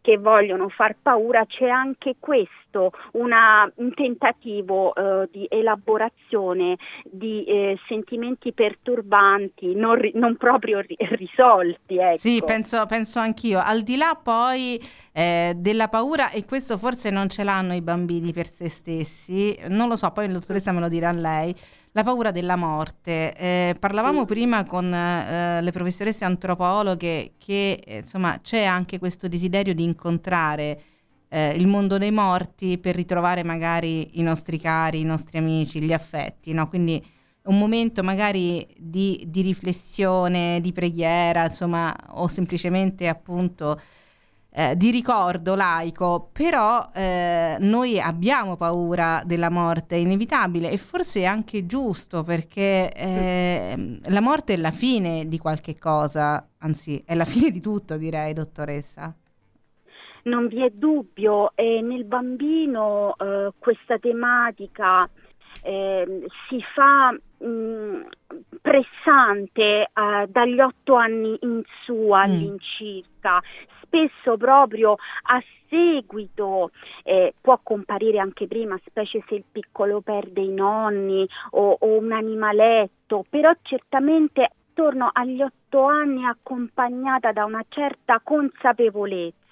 che 0.00 0.18
vogliono 0.18 0.68
far 0.68 0.96
paura, 1.00 1.44
c'è 1.46 1.68
anche 1.68 2.16
questo, 2.18 2.92
una, 3.12 3.70
un 3.76 3.94
tentativo 3.94 4.94
eh, 4.94 5.28
di 5.30 5.46
elaborazione 5.48 6.76
di 7.04 7.44
eh, 7.44 7.78
sentimenti 7.88 8.52
perturbanti, 8.52 9.74
non, 9.74 9.94
ri, 9.96 10.12
non 10.14 10.36
proprio 10.36 10.80
ri, 10.80 10.96
risolti. 10.98 11.98
Ecco. 11.98 12.18
Sì, 12.18 12.42
penso, 12.44 12.84
penso 12.86 13.18
anch'io. 13.18 13.60
Al 13.62 13.82
di 13.82 13.96
là 13.96 14.18
poi 14.20 14.80
eh, 15.12 15.52
della 15.56 15.88
paura, 15.88 16.30
e 16.30 16.44
questo 16.44 16.78
forse 16.78 17.10
non 17.10 17.28
ce 17.28 17.44
l'hanno 17.44 17.74
i 17.74 17.82
bambini 17.82 18.32
per 18.32 18.46
se 18.46 18.68
stessi, 18.68 19.56
non 19.68 19.88
lo 19.88 19.96
so, 19.96 20.10
poi 20.10 20.26
la 20.26 20.34
dottoressa 20.34 20.72
me 20.72 20.80
lo 20.80 20.88
dirà 20.88 21.12
lei 21.12 21.54
la 21.94 22.02
paura 22.02 22.30
della 22.30 22.56
morte. 22.56 23.34
Eh, 23.36 23.76
parlavamo 23.78 24.22
mm. 24.22 24.24
prima 24.24 24.64
con 24.64 24.92
eh, 24.92 25.62
le 25.62 25.70
professoresse 25.70 26.24
antropologhe 26.24 27.34
che 27.38 27.80
eh, 27.84 27.98
insomma 27.98 28.38
c'è 28.42 28.64
anche 28.64 28.98
questo 28.98 29.28
desiderio 29.48 29.74
di 29.74 29.84
incontrare 29.84 30.82
eh, 31.28 31.50
il 31.50 31.66
mondo 31.66 31.98
dei 31.98 32.12
morti 32.12 32.78
per 32.78 32.94
ritrovare 32.94 33.42
magari 33.42 34.18
i 34.18 34.22
nostri 34.22 34.58
cari, 34.58 35.00
i 35.00 35.04
nostri 35.04 35.38
amici, 35.38 35.80
gli 35.80 35.92
affetti, 35.92 36.52
no? 36.52 36.68
Quindi 36.68 37.04
un 37.44 37.58
momento 37.58 38.02
magari 38.02 38.66
di, 38.76 39.24
di 39.26 39.42
riflessione, 39.42 40.60
di 40.62 40.72
preghiera, 40.72 41.44
insomma, 41.44 41.94
o 42.12 42.28
semplicemente 42.28 43.06
appunto 43.06 43.78
eh, 44.56 44.76
di 44.76 44.90
ricordo 44.90 45.54
laico, 45.54 46.30
però 46.32 46.88
eh, 46.94 47.56
noi 47.58 48.00
abbiamo 48.00 48.56
paura 48.56 49.22
della 49.26 49.50
morte, 49.50 49.96
è 49.96 49.98
inevitabile 49.98 50.70
e 50.70 50.76
forse 50.76 51.20
è 51.22 51.24
anche 51.24 51.66
giusto 51.66 52.22
perché 52.22 52.92
eh, 52.92 53.98
la 54.04 54.20
morte 54.20 54.54
è 54.54 54.56
la 54.56 54.70
fine 54.70 55.26
di 55.26 55.38
qualche 55.38 55.76
cosa, 55.76 56.48
anzi 56.58 57.02
è 57.04 57.14
la 57.14 57.24
fine 57.24 57.50
di 57.50 57.60
tutto 57.60 57.96
direi, 57.98 58.32
dottoressa. 58.32 59.14
Non 60.24 60.46
vi 60.48 60.62
è 60.62 60.70
dubbio, 60.70 61.52
e 61.54 61.80
nel 61.82 62.04
bambino 62.04 63.14
eh, 63.18 63.50
questa 63.58 63.98
tematica 63.98 65.08
eh, 65.62 66.26
si 66.48 66.62
fa 66.74 67.10
mh, 67.10 68.06
pressante 68.60 69.82
eh, 69.82 70.26
dagli 70.28 70.60
otto 70.60 70.94
anni 70.94 71.36
in 71.40 71.62
su 71.84 72.08
mm. 72.08 72.12
all'incirca, 72.12 73.42
spesso 73.82 74.36
proprio 74.36 74.96
a 75.22 75.42
seguito, 75.68 76.70
eh, 77.02 77.34
può 77.40 77.58
comparire 77.62 78.18
anche 78.18 78.46
prima, 78.46 78.78
specie 78.84 79.22
se 79.26 79.36
il 79.36 79.44
piccolo 79.50 80.00
perde 80.00 80.40
i 80.40 80.52
nonni 80.52 81.26
o, 81.50 81.76
o 81.78 81.98
un 81.98 82.12
animaletto, 82.12 83.24
però 83.28 83.52
certamente 83.62 84.50
attorno 84.74 85.10
agli 85.12 85.40
otto 85.40 85.84
anni 85.84 86.24
accompagnata 86.24 87.32
da 87.32 87.44
una 87.44 87.64
certa 87.68 88.20
consapevolezza 88.22 89.42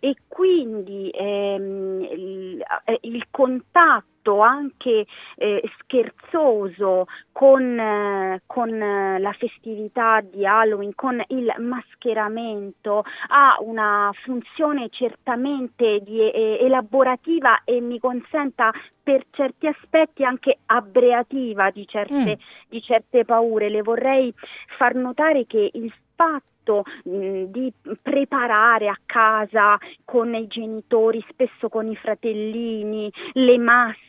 e 0.00 0.16
quindi 0.28 1.10
ehm, 1.10 2.00
il, 2.02 2.64
eh, 2.84 2.98
il 3.02 3.26
contatto 3.30 4.04
atto 4.20 4.40
anche 4.40 5.06
eh, 5.36 5.70
scherzoso 5.78 7.06
con, 7.32 7.78
eh, 7.78 8.42
con 8.46 8.78
la 8.78 9.32
festività 9.32 10.20
di 10.20 10.46
Halloween, 10.46 10.94
con 10.94 11.22
il 11.28 11.52
mascheramento, 11.58 13.04
ha 13.28 13.56
una 13.60 14.10
funzione 14.22 14.88
certamente 14.90 16.00
di, 16.02 16.20
eh, 16.20 16.58
elaborativa 16.60 17.62
e 17.64 17.80
mi 17.80 17.98
consenta 17.98 18.70
per 19.02 19.24
certi 19.30 19.66
aspetti 19.66 20.22
anche 20.22 20.58
abbreativa 20.66 21.70
di 21.70 21.86
certe, 21.86 22.36
mm. 22.36 22.68
di 22.68 22.82
certe 22.82 23.24
paure. 23.24 23.70
Le 23.70 23.82
vorrei 23.82 24.32
far 24.76 24.94
notare 24.94 25.46
che 25.46 25.70
il 25.72 25.92
fatto 26.14 26.59
fatto 26.70 26.84
mh, 27.04 27.44
di 27.46 27.72
preparare 28.00 28.88
a 28.88 28.98
casa 29.04 29.76
con 30.04 30.32
i 30.34 30.46
genitori, 30.46 31.24
spesso 31.28 31.68
con 31.68 31.88
i 31.88 31.96
fratellini, 31.96 33.10
le 33.32 33.58
maschere 33.58 34.08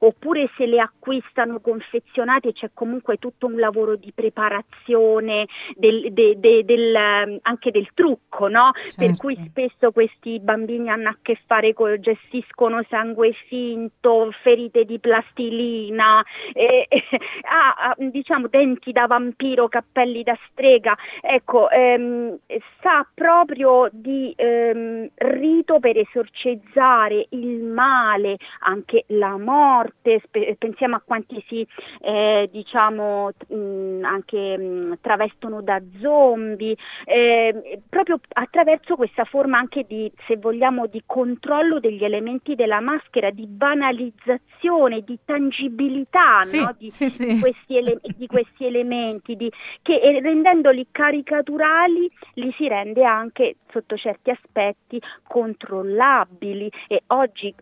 oppure 0.00 0.50
se 0.56 0.66
le 0.66 0.80
acquistano 0.80 1.60
confezionate 1.60 2.52
c'è 2.52 2.70
comunque 2.74 3.16
tutto 3.18 3.46
un 3.46 3.56
lavoro 3.58 3.94
di 3.94 4.12
preparazione 4.12 5.46
del, 5.76 6.12
de, 6.12 6.38
de, 6.38 6.64
del, 6.64 7.38
anche 7.42 7.70
del 7.70 7.88
trucco, 7.94 8.48
no? 8.48 8.72
Certo. 8.74 8.96
Per 8.96 9.16
cui 9.16 9.36
spesso 9.46 9.92
questi 9.92 10.40
bambini 10.40 10.90
hanno 10.90 11.10
a 11.10 11.16
che 11.22 11.38
fare 11.46 11.72
con 11.74 11.96
gestiscono 12.00 12.84
sangue 12.88 13.32
finto, 13.46 14.30
ferite 14.42 14.84
di 14.84 14.98
plastilina, 14.98 16.24
eh, 16.52 16.86
eh, 16.90 17.02
ah, 17.42 17.94
diciamo 17.98 18.48
denti 18.48 18.90
da 18.90 19.06
vampiro, 19.06 19.68
cappelli 19.68 20.22
da 20.22 20.36
strega. 20.50 20.96
Ecco, 21.20 21.70
eh, 21.70 21.85
ehm, 21.94 22.38
sa 22.80 23.06
proprio 23.14 23.88
di 23.92 24.32
ehm, 24.36 25.08
rito 25.14 25.78
per 25.78 25.96
esorcizzare 25.98 27.26
il 27.30 27.62
male, 27.62 28.36
anche 28.60 29.04
la 29.08 29.36
morte, 29.38 30.20
spe- 30.24 30.56
pensiamo 30.58 30.96
a 30.96 31.02
quanti 31.04 31.42
si 31.48 31.66
eh, 32.00 32.48
diciamo 32.50 33.30
mh, 33.48 34.04
anche 34.04 34.58
mh, 34.58 34.98
travestono 35.00 35.62
da 35.62 35.80
zombie, 36.00 36.76
eh, 37.04 37.80
proprio 37.88 38.20
attraverso 38.32 38.96
questa 38.96 39.24
forma 39.24 39.58
anche 39.58 39.84
di, 39.86 40.10
se 40.26 40.36
vogliamo, 40.36 40.86
di 40.86 41.02
controllo 41.06 41.80
degli 41.80 42.04
elementi 42.04 42.54
della 42.54 42.80
maschera, 42.80 43.30
di 43.30 43.46
banalizzazione, 43.46 45.02
di 45.02 45.18
tangibilità 45.24 46.42
sì, 46.42 46.60
no? 46.60 46.74
di, 46.76 46.90
sì, 46.90 47.08
sì. 47.10 47.38
Questi 47.38 47.76
ele- 47.76 48.00
di, 48.16 48.26
questi 48.26 48.66
elementi, 48.66 49.36
di, 49.36 49.50
che 49.82 50.20
rendendoli 50.22 50.86
caricaturali 50.90 51.74
li 51.86 52.52
si 52.56 52.68
rende 52.68 53.04
anche 53.04 53.56
sotto 53.70 53.96
certi 53.96 54.30
aspetti 54.30 55.00
controllabili. 55.26 56.70
E 56.88 57.02
oggi 57.08 57.54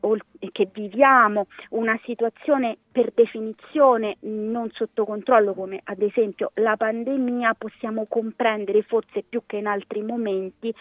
che 0.52 0.68
viviamo 0.72 1.46
una 1.70 1.98
situazione 2.04 2.78
per 2.92 3.10
definizione 3.12 4.16
non 4.20 4.70
sotto 4.72 5.04
controllo 5.04 5.52
come 5.52 5.80
ad 5.82 6.00
esempio 6.00 6.52
la 6.54 6.76
pandemia 6.76 7.54
possiamo 7.54 8.06
comprendere 8.08 8.82
forse 8.82 9.24
più 9.28 9.42
che 9.46 9.56
in 9.56 9.66
altri 9.66 10.02
momenti 10.02 10.72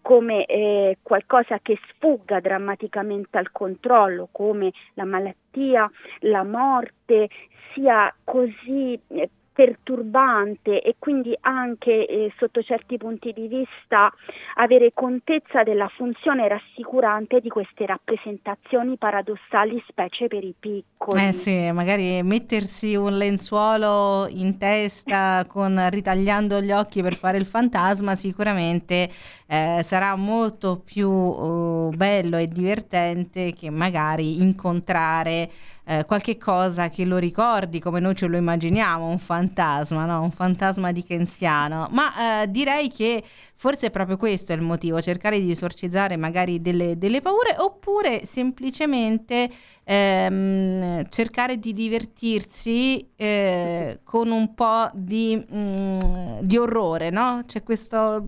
come 0.00 0.46
eh, 0.46 0.98
qualcosa 1.00 1.60
che 1.60 1.78
sfugga 1.88 2.40
drammaticamente 2.40 3.38
al 3.38 3.52
controllo 3.52 4.28
come 4.32 4.72
la 4.94 5.04
malattia, 5.04 5.88
la 6.20 6.42
morte 6.42 7.28
sia 7.72 8.12
così 8.24 8.98
eh, 9.08 9.30
perturbante 9.60 10.80
e 10.80 10.94
quindi 10.98 11.36
anche 11.42 12.06
eh, 12.06 12.32
sotto 12.38 12.62
certi 12.62 12.96
punti 12.96 13.34
di 13.34 13.46
vista 13.46 14.10
avere 14.54 14.92
contezza 14.94 15.62
della 15.62 15.90
funzione 15.94 16.48
rassicurante 16.48 17.40
di 17.40 17.50
queste 17.50 17.84
rappresentazioni 17.84 18.96
paradossali, 18.96 19.84
specie 19.86 20.28
per 20.28 20.44
i 20.44 20.54
piccoli. 20.58 21.22
Eh 21.22 21.34
sì, 21.34 21.70
magari 21.72 22.22
mettersi 22.22 22.94
un 22.94 23.18
lenzuolo 23.18 24.28
in 24.30 24.56
testa 24.56 25.44
con 25.46 25.78
ritagliando 25.90 26.62
gli 26.62 26.72
occhi 26.72 27.02
per 27.02 27.14
fare 27.14 27.36
il 27.36 27.44
fantasma 27.44 28.14
sicuramente 28.14 29.10
eh, 29.46 29.82
sarà 29.82 30.16
molto 30.16 30.80
più 30.82 31.10
uh, 31.10 31.90
bello 31.94 32.38
e 32.38 32.46
divertente 32.46 33.52
che 33.52 33.68
magari 33.68 34.40
incontrare 34.40 35.50
eh, 35.90 36.04
qualche 36.04 36.38
cosa 36.38 36.88
che 36.88 37.04
lo 37.04 37.18
ricordi 37.18 37.80
come 37.80 37.98
noi 37.98 38.14
ce 38.14 38.26
lo 38.26 38.36
immaginiamo, 38.36 39.08
un 39.08 39.18
fantasma, 39.18 40.04
no? 40.04 40.22
un 40.22 40.30
fantasma 40.30 40.92
dickensiano. 40.92 41.88
Ma 41.90 42.42
eh, 42.42 42.50
direi 42.50 42.88
che 42.88 43.20
forse 43.56 43.88
è 43.88 43.90
proprio 43.90 44.16
questo 44.16 44.52
il 44.52 44.60
motivo, 44.60 45.02
cercare 45.02 45.40
di 45.40 45.50
esorcizzare 45.50 46.16
magari 46.16 46.62
delle, 46.62 46.96
delle 46.96 47.20
paure 47.20 47.56
oppure 47.58 48.24
semplicemente 48.24 49.50
ehm, 49.84 51.08
cercare 51.08 51.58
di 51.58 51.72
divertirsi 51.72 53.10
eh, 53.16 54.00
con 54.04 54.30
un 54.30 54.54
po' 54.54 54.88
di, 54.94 55.36
mh, 55.36 55.58
mm, 55.58 56.38
di 56.42 56.56
orrore, 56.56 57.10
no? 57.10 57.42
C'è 57.46 57.64
questo, 57.64 58.26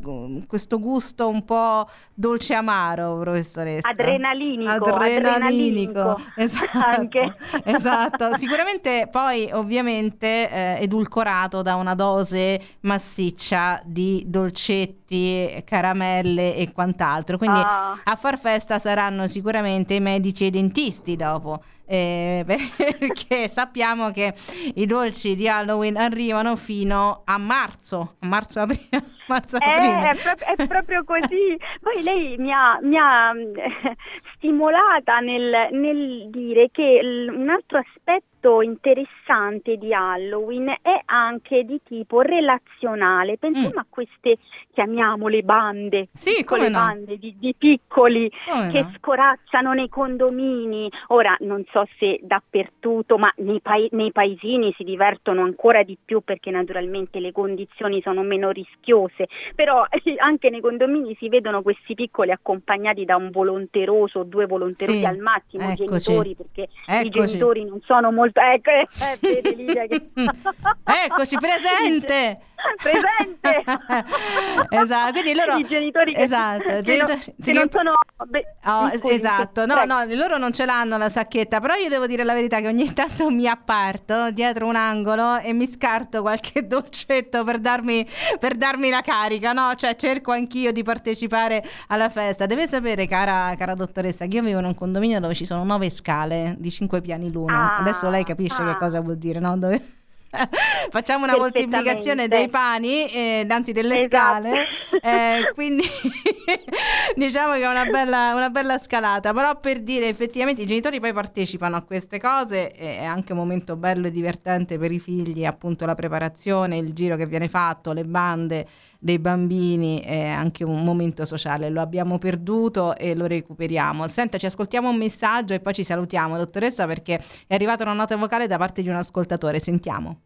questo, 0.49 0.81
gusto 0.81 1.28
un 1.28 1.45
po' 1.45 1.88
dolce 2.12 2.54
amaro, 2.54 3.19
professoressa. 3.19 3.88
Adrenalinico. 3.88 4.71
Adrenalinico, 4.71 6.00
adrenalinico. 6.00 6.21
esatto. 6.37 7.52
Esatto. 7.65 8.37
Sicuramente 8.37 9.09
poi 9.11 9.51
ovviamente 9.53 10.51
eh, 10.51 10.83
edulcorato 10.83 11.63
da 11.63 11.77
una 11.77 11.95
dose 11.95 12.61
massiccia 12.81 13.81
di 13.85 14.25
dolcetti, 14.27 15.63
caramelle 15.65 16.57
e 16.57 16.73
quant'altro. 16.73 17.39
Quindi 17.39 17.61
ah. 17.61 18.01
a 18.03 18.17
far 18.17 18.39
festa 18.39 18.79
saranno 18.79 19.27
sicuramente 19.27 19.95
i 19.95 20.01
medici 20.01 20.45
e 20.45 20.47
i 20.49 20.51
dentisti 20.51 21.17
dopo 21.17 21.63
eh, 21.93 22.45
perché 22.77 23.49
sappiamo 23.49 24.11
che 24.13 24.35
i 24.77 24.87
dolci 24.87 25.35
di 25.35 25.47
Halloween 25.47 25.99
arrivano 25.99 26.57
fino 26.57 27.21
a 27.25 27.37
marzo, 27.37 28.17
marzo-aprile. 28.21 29.21
Marzo, 29.29 29.59
è, 29.59 29.64
è, 29.64 30.57
è, 30.57 30.67
proprio 30.67 31.05
così. 31.05 31.57
Poi 31.81 32.02
lei 32.02 32.37
mi 32.38 32.52
ha, 32.52 32.79
mi 32.83 32.97
ha 32.97 33.33
stimolata 34.37 35.19
nel, 35.21 35.69
nel 35.71 36.29
dire 36.31 36.71
che 36.71 37.00
un 37.31 37.49
altro 37.49 37.79
aspetto 37.79 38.61
interessante 38.61 39.77
di 39.77 39.94
Halloween 39.94 40.68
è 40.83 41.01
anche 41.05 41.64
di 41.64 41.81
tipo 41.85 42.23
relazionale. 42.23 43.38
Pensiamo 43.38 43.75
mm. 43.77 43.79
a 43.79 43.87
queste, 43.88 44.38
chiamiamole 44.73 45.42
bande, 45.42 46.09
sì, 46.12 46.35
piccole 46.38 46.68
no. 46.68 46.79
bande 46.79 47.18
di, 47.18 47.37
di 47.38 47.55
piccoli 47.57 48.31
come 48.47 48.70
che 48.70 48.83
no? 48.83 48.92
scorazzano 48.97 49.73
nei 49.73 49.88
condomini. 49.88 50.90
Ora 51.09 51.37
non 51.40 51.64
so 51.70 51.87
se 51.99 52.18
dappertutto, 52.23 53.16
ma 53.18 53.33
nei, 53.37 53.61
pa- 53.61 53.87
nei 53.90 54.11
paesini 54.11 54.75
si 54.77 54.83
divertono 54.83 55.42
ancora 55.42 55.83
di 55.85 55.97
più 56.03 56.20
perché 56.23 56.51
naturalmente 56.51 57.20
le 57.20 57.33
condizioni 57.33 58.01
sono 58.03 58.23
meno 58.23 58.51
rischiose, 58.51 59.12
però 59.55 59.85
anche 60.18 60.51
nei 60.51 60.61
condomini 60.61 61.16
si 61.18 61.29
vedono 61.29 61.62
questi 61.62 61.94
piccoli 61.94 62.31
accompagnati 62.31 63.05
da 63.05 63.16
un 63.16 63.31
volonteroso, 63.31 64.22
due 64.22 64.46
volonterosi 64.46 64.98
Sì, 64.98 65.05
al 65.05 65.18
massimo, 65.18 65.70
eccoci. 65.70 65.85
genitori, 65.87 66.35
perché 66.37 66.62
i 66.62 66.68
Eccoci. 66.87 67.11
genitori 67.11 67.64
non 67.64 67.81
sono 67.85 68.11
molto... 68.12 68.40
Ecco, 68.40 68.70
eh, 68.70 69.18
vede 69.20 69.55
Lidia 69.55 69.87
che... 69.87 70.11
Eccoci, 71.07 71.37
presente! 71.38 72.40
presente! 72.81 73.64
esatto, 74.70 75.12
quindi 75.12 75.35
loro... 75.35 75.57
I 75.57 75.64
genitori 75.64 76.12
che, 76.14 76.20
Esatto, 76.22 76.62
che 76.64 76.83
genitori- 76.83 77.18
non, 77.27 77.35
che 77.44 77.53
non 77.53 77.70
sono... 77.70 77.92
beh, 78.27 78.44
Oh, 78.64 78.90
piccoli, 78.90 79.14
esatto, 79.14 79.66
no, 79.66 79.75
prego. 79.75 79.92
no, 79.94 80.05
loro 80.14 80.38
non 80.38 80.53
ce 80.53 80.64
l'hanno 80.64 80.96
la 80.96 81.09
sacchetta, 81.09 81.61
però 81.61 81.75
io 81.75 81.88
devo 81.88 82.07
dire 82.07 82.22
la 82.25 82.35
verità 82.35 82.61
che 82.61 82.68
ogni 82.68 82.92
tanto 82.92 83.29
mi 83.31 83.48
apparto 83.48 84.31
dietro 84.31 84.66
un 84.66 84.77
angolo 84.77 85.38
e 85.38 85.53
mi 85.53 85.66
scarto 85.66 86.20
qualche 86.22 86.66
dolcetto 86.66 87.42
per 87.44 87.59
darmi, 87.59 88.07
per 88.38 88.55
darmi 88.55 88.90
la 88.90 89.02
carica, 89.03 89.53
no? 89.53 89.75
Cioè 89.75 89.95
cerco 89.97 90.33
anch'io 90.33 90.73
di 90.73 90.83
partecipare 90.83 91.62
alla 91.88 92.09
festa. 92.09 92.47
Deve 92.47 92.67
sapere, 92.67 93.07
cara, 93.07 93.55
cara 93.57 93.75
dottoressa, 93.75 94.27
che 94.27 94.37
io 94.37 94.43
vivo 94.43 94.61
in 94.61 94.65
un 94.65 94.75
condominio 94.75 95.21
dove 95.21 95.35
ci 95.35 95.45
sono 95.45 95.65
nove 95.65 95.91
scale 95.91 96.57
di 96.59 96.71
cinque 96.71 97.01
piani 97.03 97.31
l'uno. 97.31 97.55
Ah, 97.55 97.77
Adesso 97.77 98.09
lei 98.09 98.25
capisce 98.25 98.62
ah. 98.62 98.73
che 98.73 98.77
cosa 98.77 99.01
vuol 99.01 99.19
dire, 99.19 99.38
no? 99.38 99.59
Dove... 99.59 100.01
Facciamo 100.91 101.25
una 101.25 101.37
moltiplicazione 101.37 102.27
dei 102.27 102.49
pani, 102.49 103.07
eh, 103.07 103.47
anzi 103.49 103.73
delle 103.73 104.01
Esatto. 104.01 104.17
scale, 104.17 104.67
eh, 105.03 105.53
quindi 105.53 105.85
diciamo 107.15 107.55
che 107.55 107.62
è 107.62 107.69
una 107.69 107.85
bella, 107.85 108.33
una 108.35 108.49
bella 108.49 108.79
scalata, 108.79 109.33
però 109.33 109.59
per 109.61 109.81
dire 109.81 110.09
effettivamente 110.09 110.62
i 110.62 110.67
genitori 110.67 111.01
poi 111.01 111.12
partecipano 111.12 111.77
a 111.77 111.83
queste 111.83 112.19
cose, 112.19 112.71
è 112.71 113.05
anche 113.05 113.33
un 113.33 113.38
momento 113.38 113.77
bello 113.77 114.07
e 114.07 114.11
divertente 114.11 114.79
per 114.79 114.91
i 114.91 114.99
figli, 114.99 115.45
appunto 115.45 115.85
la 115.85 115.95
preparazione, 115.95 116.79
il 116.79 116.93
giro 116.95 117.17
che 117.17 117.27
viene 117.27 117.49
fatto, 117.49 117.93
le 117.93 118.05
bande 118.05 118.67
dei 119.05 119.19
bambini, 119.19 120.01
è 120.01 120.29
anche 120.29 120.62
un 120.62 120.85
momento 120.85 121.25
sociale, 121.25 121.71
lo 121.71 121.81
abbiamo 121.81 122.19
perduto 122.19 122.97
e 122.97 123.17
lo 123.17 123.27
recuperiamo. 123.27 124.07
Senta, 124.07 124.38
ci 124.38 124.47
ascoltiamo 124.47 124.88
un 124.88 124.97
messaggio 124.97 125.55
e 125.55 125.59
poi 125.59 125.75
ci 125.75 125.83
salutiamo, 125.83 126.37
dottoressa, 126.37 126.87
perché 126.87 127.21
è 127.49 127.55
arrivata 127.55 127.83
una 127.83 127.95
nota 127.95 128.17
vocale 128.17 128.47
da 128.47 128.59
parte 128.59 128.81
di 128.81 128.88
un 128.88 128.95
ascoltatore, 128.95 129.59
sentiamo. 129.59 130.21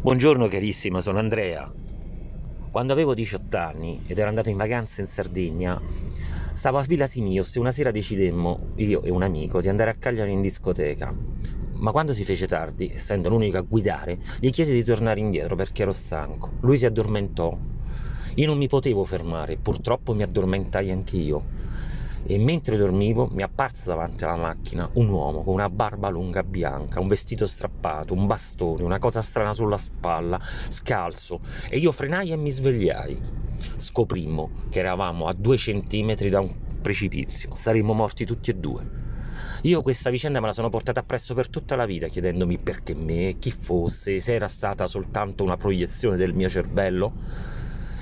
Buongiorno 0.00 0.48
carissima, 0.48 1.02
sono 1.02 1.18
Andrea. 1.18 1.70
Quando 2.70 2.94
avevo 2.94 3.12
18 3.12 3.56
anni 3.58 4.00
ed 4.06 4.16
ero 4.16 4.30
andato 4.30 4.48
in 4.48 4.56
vacanza 4.56 5.02
in 5.02 5.06
Sardegna, 5.06 5.78
stavo 6.54 6.78
a 6.78 6.82
Villa 6.82 7.06
Simios 7.06 7.56
e 7.56 7.60
una 7.60 7.72
sera 7.72 7.90
decidemmo, 7.90 8.68
io 8.76 9.02
e 9.02 9.10
un 9.10 9.22
amico, 9.22 9.60
di 9.60 9.68
andare 9.68 9.90
a 9.90 9.94
Cagliari 9.98 10.32
in 10.32 10.40
discoteca. 10.40 11.14
Ma 11.78 11.90
quando 11.90 12.14
si 12.14 12.24
fece 12.24 12.46
tardi, 12.46 12.90
essendo 12.92 13.28
l'unico 13.28 13.58
a 13.58 13.60
guidare, 13.60 14.18
gli 14.40 14.50
chiesi 14.50 14.72
di 14.72 14.82
tornare 14.82 15.20
indietro 15.20 15.56
perché 15.56 15.82
ero 15.82 15.92
stanco. 15.92 16.52
Lui 16.60 16.76
si 16.76 16.86
addormentò. 16.86 17.56
Io 18.36 18.46
non 18.46 18.58
mi 18.58 18.68
potevo 18.68 19.04
fermare, 19.04 19.56
purtroppo 19.56 20.14
mi 20.14 20.22
addormentai 20.22 20.90
anche 20.90 21.16
io. 21.16 21.44
E 22.28 22.38
mentre 22.38 22.76
dormivo 22.76 23.28
mi 23.30 23.42
apparse 23.42 23.84
davanti 23.84 24.24
alla 24.24 24.36
macchina 24.36 24.88
un 24.94 25.08
uomo 25.08 25.42
con 25.42 25.54
una 25.54 25.70
barba 25.70 26.08
lunga 26.08 26.42
bianca, 26.42 26.98
un 26.98 27.08
vestito 27.08 27.46
strappato, 27.46 28.14
un 28.14 28.26
bastone, 28.26 28.82
una 28.82 28.98
cosa 28.98 29.22
strana 29.22 29.52
sulla 29.52 29.76
spalla, 29.76 30.40
scalzo, 30.68 31.40
e 31.68 31.78
io 31.78 31.92
frenai 31.92 32.32
e 32.32 32.36
mi 32.36 32.50
svegliai. 32.50 33.20
Scoprimmo 33.76 34.50
che 34.70 34.80
eravamo 34.80 35.26
a 35.26 35.34
due 35.34 35.56
centimetri 35.56 36.28
da 36.28 36.40
un 36.40 36.52
precipizio, 36.82 37.54
saremmo 37.54 37.92
morti 37.92 38.24
tutti 38.24 38.50
e 38.50 38.54
due. 38.54 39.05
Io 39.62 39.82
questa 39.82 40.10
vicenda 40.10 40.40
me 40.40 40.46
la 40.46 40.52
sono 40.52 40.70
portata 40.70 41.00
appresso 41.00 41.34
per 41.34 41.48
tutta 41.48 41.76
la 41.76 41.86
vita, 41.86 42.08
chiedendomi 42.08 42.58
perché 42.58 42.94
me, 42.94 43.36
chi 43.38 43.50
fosse, 43.50 44.20
se 44.20 44.34
era 44.34 44.48
stata 44.48 44.86
soltanto 44.86 45.42
una 45.42 45.56
proiezione 45.56 46.16
del 46.16 46.34
mio 46.34 46.48
cervello. 46.48 47.12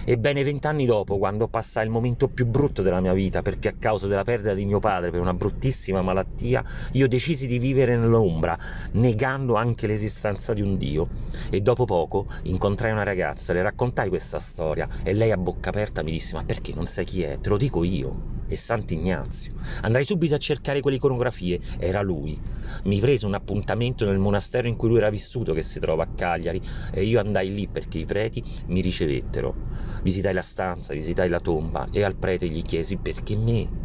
Ebbene, 0.07 0.45
vent'anni 0.45 0.85
dopo, 0.85 1.17
quando 1.17 1.49
passai 1.49 1.85
il 1.87 1.91
momento 1.91 2.29
più 2.29 2.45
brutto 2.45 2.83
della 2.83 3.01
mia 3.01 3.15
vita, 3.15 3.41
perché 3.41 3.69
a 3.69 3.75
causa 3.79 4.07
della 4.07 4.23
perdita 4.23 4.53
di 4.53 4.67
mio 4.67 4.79
padre 4.79 5.11
per 5.11 5.19
una 5.19 5.33
bruttissima 5.33 6.03
malattia, 6.03 6.63
io 6.93 7.09
decisi 7.09 7.47
di 7.47 7.59
vivere 7.59 7.97
nell'ombra, 7.97 8.59
negando 8.93 9.55
anche 9.55 9.87
l'esistenza 9.87 10.53
di 10.53 10.61
un 10.61 10.77
Dio. 10.77 11.09
E 11.49 11.63
dopo 11.63 11.87
poco 11.87 12.27
incontrai 12.43 12.93
una 12.93 13.03
ragazza, 13.03 13.55
le 13.55 13.63
raccontai 13.63 14.11
questa 14.11 14.39
storia 14.39 14.87
e 15.03 15.15
lei 15.15 15.33
a 15.33 15.39
bocca 15.39 15.71
aperta 15.71 16.03
mi 16.03 16.11
disse: 16.11 16.35
Ma 16.35 16.45
perché 16.45 16.75
non 16.75 16.87
sai 16.87 17.07
chi 17.07 17.23
è? 17.23 17.39
Te 17.41 17.49
lo 17.49 17.57
dico 17.57 17.83
io 17.83 18.33
e 18.47 18.57
Sant'Ignazio. 18.57 19.55
Andai 19.83 20.05
subito 20.05 20.35
a 20.35 20.39
cercare 20.39 20.81
quelle 20.81 20.97
iconografie, 20.97 21.61
era 21.79 22.03
lui. 22.03 22.39
Mi 22.85 23.01
prese 23.01 23.27
un 23.27 23.35
appuntamento 23.35 24.05
nel 24.05 24.19
monastero 24.19 24.69
in 24.69 24.77
cui 24.77 24.89
lui 24.89 24.99
era 24.99 25.11
vissuto, 25.11 25.53
che 25.53 25.63
si 25.63 25.79
trova 25.81 26.05
a 26.05 26.09
Cagliari, 26.15 26.61
e 26.93 27.05
io 27.05 27.21
andai 27.21 27.53
lì 27.53 27.69
perché 27.69 27.99
i 27.99 28.05
preti 28.05 28.43
mi 28.67 28.81
ricevettero. 28.81 29.55
Visitai 30.03 30.35
la 30.35 30.43
stanza, 30.43 30.93
visitai 30.93 31.29
la 31.29 31.41
tomba 31.41 31.89
e 31.91 32.03
al 32.03 32.17
prete 32.17 32.49
gli 32.49 32.63
chiesi 32.63 32.97
perché 32.97 33.37
me? 33.37 33.83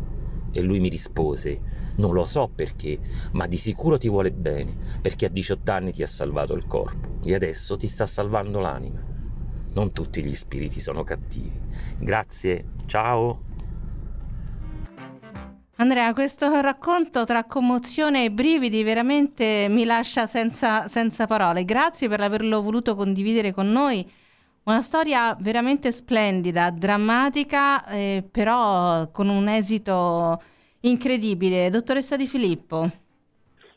E 0.51 0.61
lui 0.61 0.79
mi 0.79 0.89
rispose, 0.89 1.59
non 1.97 2.13
lo 2.13 2.25
so 2.25 2.49
perché, 2.53 2.97
ma 3.33 3.45
di 3.45 3.57
sicuro 3.57 3.97
ti 3.97 4.09
vuole 4.09 4.31
bene, 4.31 4.75
perché 5.01 5.25
a 5.25 5.29
18 5.29 5.71
anni 5.71 5.91
ti 5.91 6.01
ha 6.01 6.07
salvato 6.07 6.53
il 6.53 6.65
corpo 6.65 7.19
e 7.23 7.35
adesso 7.35 7.77
ti 7.77 7.87
sta 7.87 8.05
salvando 8.05 8.59
l'anima. 8.59 9.05
Non 9.73 9.91
tutti 9.91 10.25
gli 10.25 10.33
spiriti 10.33 10.79
sono 10.79 11.03
cattivi. 11.03 11.59
Grazie, 11.99 12.65
ciao. 12.87 13.48
Andrea, 15.81 16.11
questo 16.13 16.59
racconto 16.59 17.23
tra 17.23 17.45
commozione 17.45 18.25
e 18.25 18.31
brividi 18.31 18.83
veramente 18.83 19.67
mi 19.69 19.85
lascia 19.85 20.27
senza, 20.27 20.89
senza 20.89 21.25
parole. 21.25 21.63
Grazie 21.63 22.09
per 22.09 22.19
averlo 22.19 22.61
voluto 22.61 22.95
condividere 22.95 23.53
con 23.53 23.71
noi 23.71 24.05
una 24.63 24.81
storia 24.81 25.33
veramente 25.39 25.93
splendida, 25.93 26.69
drammatica, 26.69 27.85
eh, 27.85 28.27
però 28.29 29.09
con 29.11 29.29
un 29.29 29.47
esito 29.47 30.41
incredibile. 30.81 31.69
Dottoressa 31.69 32.17
Di 32.17 32.27
Filippo, 32.27 32.85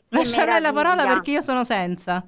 lascia 0.09 0.43
lei 0.43 0.59
la 0.59 0.73
parola 0.73 1.05
perché 1.05 1.31
io 1.31 1.41
sono 1.41 1.63
senza. 1.63 2.21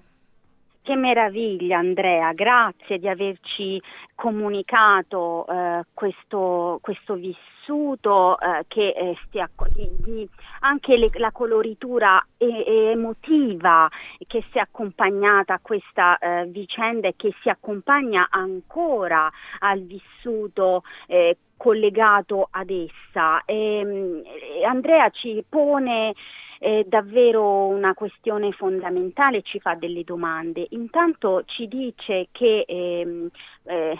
Che 0.83 0.95
meraviglia 0.95 1.79
Andrea, 1.79 2.31
grazie 2.31 2.97
di 2.97 3.09
averci 3.09 3.81
comunicato 4.15 5.45
eh, 5.47 5.83
questo, 5.93 6.79
questo 6.81 7.15
vissuto 7.15 7.55
vissuto 7.65 8.39
eh, 8.39 8.65
che 8.67 8.89
eh, 8.89 9.17
stia, 9.25 9.49
di, 9.73 9.89
di 9.97 10.30
anche 10.62 10.97
le, 10.97 11.10
la 11.13 11.32
coloritura 11.32 12.23
e, 12.38 12.63
e 12.65 12.91
emotiva 12.91 13.89
che 14.28 14.43
si 14.51 14.58
è 14.58 14.62
accompagnata 14.62 15.56
a 15.56 15.60
questa 15.62 16.17
eh, 16.17 16.45
vicenda 16.45 17.08
e 17.08 17.15
che 17.17 17.34
si 17.41 17.49
accompagna 17.49 18.28
ancora 18.30 19.32
al 19.60 19.82
vissuto 19.82 20.84
eh, 21.08 21.38
collegato 21.58 22.47
ad 22.51 22.69
essa. 22.69 23.43
E, 23.45 23.80
ehm, 23.80 24.23
Andrea 24.67 25.10
ci 25.10 25.43
pone 25.47 26.13
è 26.58 26.84
davvero 26.88 27.65
una 27.67 27.93
questione 27.93 28.51
fondamentale, 28.54 29.41
ci 29.41 29.60
fa 29.60 29.75
delle 29.75 30.04
domande. 30.04 30.65
Intanto 30.69 31.43
ci 31.45 31.67
dice 31.67 32.30
che 32.32 32.63
ehm, 32.65 33.30
eh, 33.65 33.99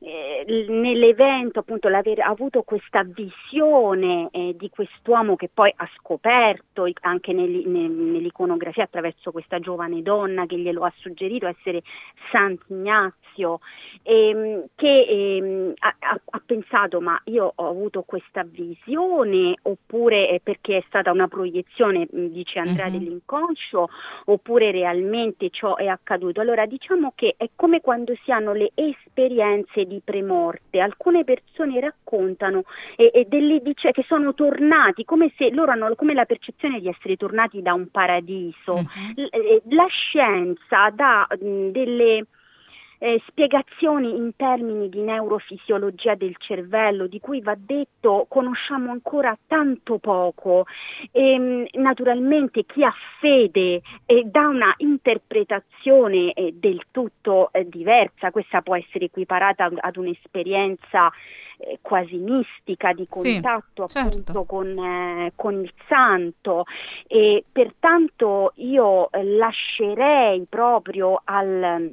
eh, 0.00 0.44
nell'evento 0.68 1.60
appunto 1.60 1.88
l'aver 1.88 2.20
avuto 2.20 2.62
questa 2.62 3.04
visione 3.04 4.28
eh, 4.32 4.54
di 4.56 4.68
quest'uomo 4.68 5.36
che 5.36 5.48
poi 5.52 5.72
ha 5.76 5.88
scoperto 5.96 6.88
anche 7.02 7.32
nel, 7.32 7.62
nel, 7.66 7.90
nell'iconografia 7.90 8.84
attraverso 8.84 9.30
questa 9.30 9.60
giovane 9.60 10.02
donna 10.02 10.46
che 10.46 10.58
glielo 10.58 10.82
ha 10.82 10.92
suggerito 10.96 11.46
essere 11.46 11.82
Sant'Ignazio 12.30 13.60
ehm, 14.02 14.64
che 14.74 15.06
ehm, 15.08 15.72
ha, 15.78 15.94
ha, 15.98 16.42
pensato 16.44 17.00
ma 17.00 17.20
io 17.24 17.52
ho 17.54 17.68
avuto 17.68 18.02
questa 18.02 18.42
visione 18.42 19.54
oppure 19.62 20.40
perché 20.42 20.78
è 20.78 20.84
stata 20.86 21.12
una 21.12 21.28
proiezione 21.28 22.08
dice 22.10 22.58
Andrea 22.58 22.86
uh-huh. 22.86 22.92
dell'inconscio 22.92 23.88
oppure 24.26 24.70
realmente 24.70 25.50
ciò 25.50 25.76
è 25.76 25.86
accaduto 25.86 26.40
allora 26.40 26.66
diciamo 26.66 27.12
che 27.14 27.34
è 27.36 27.48
come 27.54 27.80
quando 27.80 28.14
si 28.24 28.32
hanno 28.32 28.52
le 28.52 28.72
esperienze 28.74 29.61
di 29.84 30.00
premorte. 30.04 30.80
Alcune 30.80 31.24
persone 31.24 31.80
raccontano 31.80 32.64
e, 32.96 33.10
e 33.12 33.26
delle, 33.28 33.60
dice, 33.60 33.92
che 33.92 34.04
sono 34.06 34.34
tornati 34.34 35.04
come 35.04 35.32
se 35.36 35.50
loro 35.50 35.72
hanno 35.72 35.94
come 35.94 36.14
la 36.14 36.24
percezione 36.24 36.80
di 36.80 36.88
essere 36.88 37.16
tornati 37.16 37.62
da 37.62 37.74
un 37.74 37.88
paradiso. 37.90 38.72
Uh-huh. 38.72 39.62
La 39.70 39.86
scienza 39.86 40.90
dà 40.94 41.26
mh, 41.28 41.68
delle 41.68 42.26
eh, 43.02 43.20
spiegazioni 43.26 44.14
in 44.14 44.30
termini 44.36 44.88
di 44.88 45.00
neurofisiologia 45.00 46.14
del 46.14 46.36
cervello, 46.38 47.08
di 47.08 47.18
cui 47.18 47.40
va 47.40 47.56
detto 47.58 48.26
conosciamo 48.28 48.92
ancora 48.92 49.36
tanto 49.48 49.98
poco. 49.98 50.66
E, 51.10 51.32
ehm, 51.32 51.66
naturalmente 51.72 52.64
chi 52.64 52.84
ha 52.84 52.94
fede 53.18 53.82
eh, 54.06 54.22
dà 54.24 54.46
una 54.46 54.72
interpretazione 54.76 56.32
eh, 56.32 56.54
del 56.54 56.80
tutto 56.92 57.52
eh, 57.52 57.68
diversa, 57.68 58.30
questa 58.30 58.62
può 58.62 58.76
essere 58.76 59.06
equiparata 59.06 59.68
ad 59.74 59.96
un'esperienza 59.96 61.10
eh, 61.58 61.80
quasi 61.82 62.18
mistica 62.18 62.92
di 62.92 63.08
contatto 63.08 63.88
sì, 63.88 63.98
appunto 63.98 64.32
certo. 64.32 64.44
con, 64.44 64.78
eh, 64.78 65.32
con, 65.34 65.60
il 65.60 65.72
santo 65.88 66.66
e 67.08 67.44
pertanto 67.50 68.52
io 68.56 69.10
eh, 69.10 69.24
lascerei 69.24 70.46
proprio 70.48 71.20
al 71.24 71.90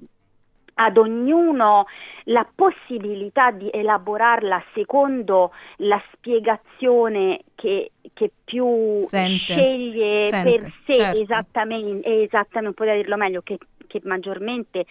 ad 0.81 0.97
ognuno 0.97 1.87
la 2.25 2.47
possibilità 2.53 3.51
di 3.51 3.69
elaborarla 3.71 4.63
secondo 4.73 5.51
la 5.77 6.01
spiegazione 6.13 7.41
che, 7.55 7.91
che 8.13 8.31
più 8.43 8.97
Sente. 8.99 9.37
sceglie 9.39 10.21
Sente, 10.21 10.57
per 10.57 10.73
sé 10.85 10.93
certo. 10.93 11.21
esattamente, 11.21 12.23
esattamente, 12.23 12.75
potete 12.75 12.97
dirlo 12.97 13.17
meglio, 13.17 13.41
che, 13.41 13.57
che 13.87 13.99
maggiormente 14.03 14.85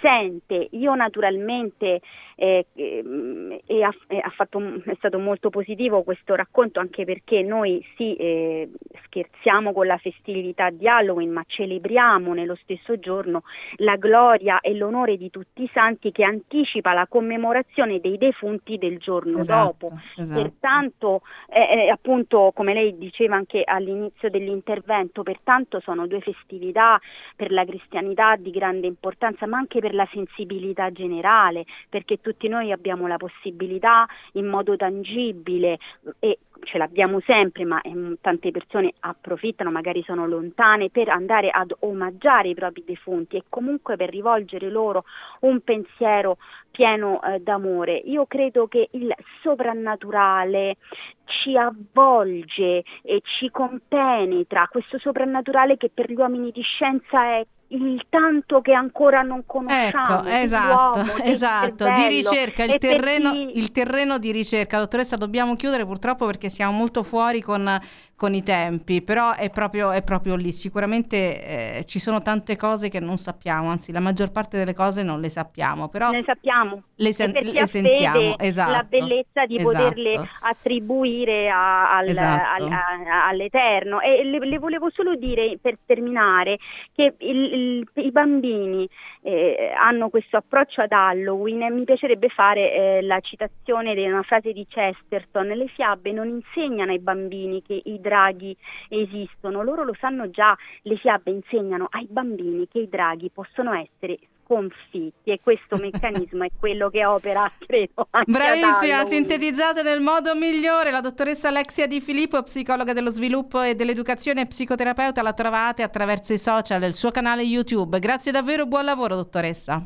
sente. 0.00 0.68
Io 0.72 0.94
naturalmente 0.94 2.00
eh, 2.40 2.66
eh, 2.74 3.62
e 3.66 3.82
ha, 3.82 3.88
ha 3.88 4.30
fatto, 4.30 4.60
è 4.84 4.94
stato 4.96 5.18
molto 5.18 5.50
positivo 5.50 6.04
questo 6.04 6.36
racconto 6.36 6.78
anche 6.78 7.04
perché 7.04 7.42
noi 7.42 7.84
sì 7.96 8.14
eh, 8.14 8.70
scherziamo 9.06 9.72
con 9.72 9.86
la 9.86 9.98
festività 9.98 10.70
di 10.70 10.86
Halloween 10.86 11.32
ma 11.32 11.42
celebriamo 11.44 12.34
nello 12.34 12.56
stesso 12.62 12.96
giorno 13.00 13.42
la 13.78 13.96
gloria 13.96 14.60
e 14.60 14.72
l'onore 14.74 15.16
di 15.16 15.30
tutti 15.30 15.64
i 15.64 15.70
santi 15.72 16.12
che 16.12 16.22
anticipa 16.22 16.92
la 16.92 17.08
commemorazione 17.08 17.98
dei 17.98 18.16
defunti 18.18 18.78
del 18.78 18.98
giorno 18.98 19.38
esatto, 19.38 19.76
dopo. 19.88 20.00
Esatto. 20.16 20.40
Pertanto 20.40 21.22
eh, 21.48 21.86
eh, 21.86 21.90
appunto 21.90 22.52
come 22.54 22.72
lei 22.72 22.96
diceva 22.96 23.34
anche 23.34 23.62
all'inizio 23.64 24.30
dell'intervento, 24.30 25.24
pertanto 25.24 25.80
sono 25.80 26.06
due 26.06 26.20
festività 26.20 27.00
per 27.34 27.50
la 27.50 27.64
cristianità 27.64 28.36
di 28.36 28.52
grande 28.52 28.86
importanza 28.86 29.44
ma 29.46 29.56
anche 29.56 29.80
per 29.80 29.87
la 29.94 30.08
sensibilità 30.12 30.90
generale 30.90 31.64
perché 31.88 32.20
tutti 32.20 32.48
noi 32.48 32.72
abbiamo 32.72 33.06
la 33.06 33.16
possibilità 33.16 34.06
in 34.32 34.46
modo 34.46 34.76
tangibile 34.76 35.78
e 36.18 36.38
ce 36.62 36.78
l'abbiamo 36.78 37.20
sempre, 37.20 37.64
ma 37.64 37.80
eh, 37.80 38.16
tante 38.20 38.50
persone 38.50 38.92
approfittano, 39.00 39.70
magari 39.70 40.02
sono 40.02 40.26
lontane, 40.26 40.90
per 40.90 41.08
andare 41.08 41.50
ad 41.50 41.74
omaggiare 41.80 42.48
i 42.48 42.54
propri 42.54 42.82
defunti 42.84 43.36
e 43.36 43.44
comunque 43.48 43.96
per 43.96 44.10
rivolgere 44.10 44.68
loro 44.70 45.04
un 45.40 45.60
pensiero 45.60 46.38
pieno 46.70 47.22
eh, 47.22 47.40
d'amore. 47.40 47.96
Io 47.96 48.26
credo 48.26 48.66
che 48.66 48.88
il 48.92 49.14
soprannaturale 49.42 50.76
ci 51.24 51.56
avvolge 51.56 52.84
e 53.02 53.20
ci 53.22 53.50
compenetra, 53.50 54.68
questo 54.70 54.98
soprannaturale 54.98 55.76
che 55.76 55.90
per 55.92 56.10
gli 56.10 56.16
uomini 56.16 56.50
di 56.50 56.62
scienza 56.62 57.24
è 57.24 57.46
il 57.68 58.06
tanto 58.08 58.60
che 58.60 58.72
ancora 58.72 59.22
non 59.22 59.44
conosciamo. 59.44 60.20
Ecco, 60.20 60.28
esatto, 60.28 61.22
esatto, 61.22 61.84
di 61.92 62.06
ricerca, 62.08 62.64
il 62.64 62.78
terreno, 62.78 63.32
chi... 63.32 63.58
il 63.58 63.70
terreno, 63.72 64.18
di 64.18 64.32
ricerca. 64.32 64.78
Dottoressa, 64.78 65.16
dobbiamo 65.16 65.56
chiudere 65.56 65.84
purtroppo 65.84 66.24
perché 66.26 66.48
siamo 66.48 66.72
molto 66.72 67.02
fuori 67.02 67.42
con, 67.42 67.78
con 68.16 68.34
i 68.34 68.42
tempi, 68.42 69.02
però 69.02 69.34
è 69.34 69.50
proprio, 69.50 69.90
è 69.90 70.02
proprio 70.02 70.36
lì. 70.36 70.52
Sicuramente 70.52 71.78
eh, 71.78 71.84
ci 71.84 71.98
sono 71.98 72.22
tante 72.22 72.56
cose 72.56 72.88
che 72.88 73.00
non 73.00 73.18
sappiamo, 73.18 73.68
anzi 73.68 73.92
la 73.92 74.00
maggior 74.00 74.30
parte 74.32 74.56
delle 74.56 74.74
cose 74.74 75.02
non 75.02 75.20
le 75.20 75.28
sappiamo, 75.28 75.88
però 75.88 76.10
le 76.10 76.22
sappiamo. 76.24 76.82
Le, 76.96 77.12
sen- 77.12 77.32
le 77.32 77.66
sentiamo, 77.66 78.38
esatto. 78.38 78.72
La 78.72 78.86
bellezza 78.88 79.44
di 79.46 79.56
esatto. 79.56 79.72
poterle 79.72 80.28
attribuire 80.40 81.48
a, 81.50 81.96
al, 81.96 82.08
esatto. 82.08 82.64
al, 82.64 82.72
a, 82.72 83.28
all'Eterno. 83.28 84.00
E 84.00 84.24
le, 84.24 84.38
le, 84.38 84.58
volevo 84.58 84.90
solo 84.90 85.14
dire, 85.16 85.58
per 85.60 85.76
terminare, 85.84 86.58
che 86.94 87.14
il, 87.18 87.57
il, 87.58 87.88
i 87.94 88.10
bambini 88.10 88.88
eh, 89.22 89.72
hanno 89.76 90.08
questo 90.08 90.36
approccio 90.36 90.80
ad 90.80 90.92
Halloween. 90.92 91.72
Mi 91.72 91.84
piacerebbe 91.84 92.28
fare 92.28 92.72
eh, 92.72 93.02
la 93.02 93.20
citazione 93.20 93.94
di 93.94 94.06
una 94.06 94.22
frase 94.22 94.52
di 94.52 94.66
Chesterton, 94.66 95.48
le 95.48 95.66
fiabe 95.68 96.12
non 96.12 96.28
insegnano 96.28 96.92
ai 96.92 97.00
bambini 97.00 97.62
che 97.62 97.80
i 97.84 98.00
draghi 98.00 98.56
esistono, 98.88 99.62
loro 99.62 99.84
lo 99.84 99.94
sanno 99.98 100.30
già, 100.30 100.56
le 100.82 100.96
fiabe 100.96 101.30
insegnano 101.30 101.88
ai 101.90 102.06
bambini 102.08 102.68
che 102.68 102.80
i 102.80 102.88
draghi 102.88 103.30
possono 103.30 103.72
essere 103.72 104.18
sconfitti 104.48 105.30
e 105.30 105.40
questo 105.42 105.76
meccanismo 105.80 106.44
è 106.44 106.48
quello 106.58 106.88
che 106.88 107.04
opera, 107.04 107.50
credo, 107.64 108.08
Bravissima, 108.26 109.04
sintetizzate 109.04 109.82
nel 109.82 110.00
modo 110.00 110.34
migliore. 110.34 110.90
La 110.90 111.02
dottoressa 111.02 111.48
Alexia 111.48 111.86
Di 111.86 112.00
Filippo, 112.00 112.42
psicologa 112.42 112.94
dello 112.94 113.10
sviluppo 113.10 113.60
e 113.60 113.74
dell'educazione 113.74 114.40
e 114.40 114.46
psicoterapeuta, 114.46 115.20
la 115.22 115.34
trovate 115.34 115.82
attraverso 115.82 116.32
i 116.32 116.38
social, 116.38 116.82
il 116.82 116.94
suo 116.94 117.10
canale 117.10 117.42
YouTube. 117.42 117.98
Grazie 117.98 118.32
davvero, 118.32 118.66
buon 118.66 118.86
lavoro 118.86 119.14
dottoressa. 119.14 119.84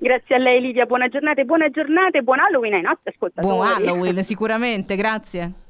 Grazie 0.00 0.34
a 0.34 0.38
lei 0.38 0.60
Livia, 0.60 0.86
buona 0.86 1.08
giornata 1.08 1.42
e 1.42 1.44
buona 1.44 1.68
giornata 1.68 2.18
e 2.18 2.22
buon 2.22 2.40
Halloween 2.40 2.74
ai 2.74 2.80
nostri 2.80 3.10
ascoltatori. 3.10 3.54
Buon 3.54 3.66
Halloween, 3.66 4.24
sicuramente, 4.24 4.96
grazie. 4.96 5.61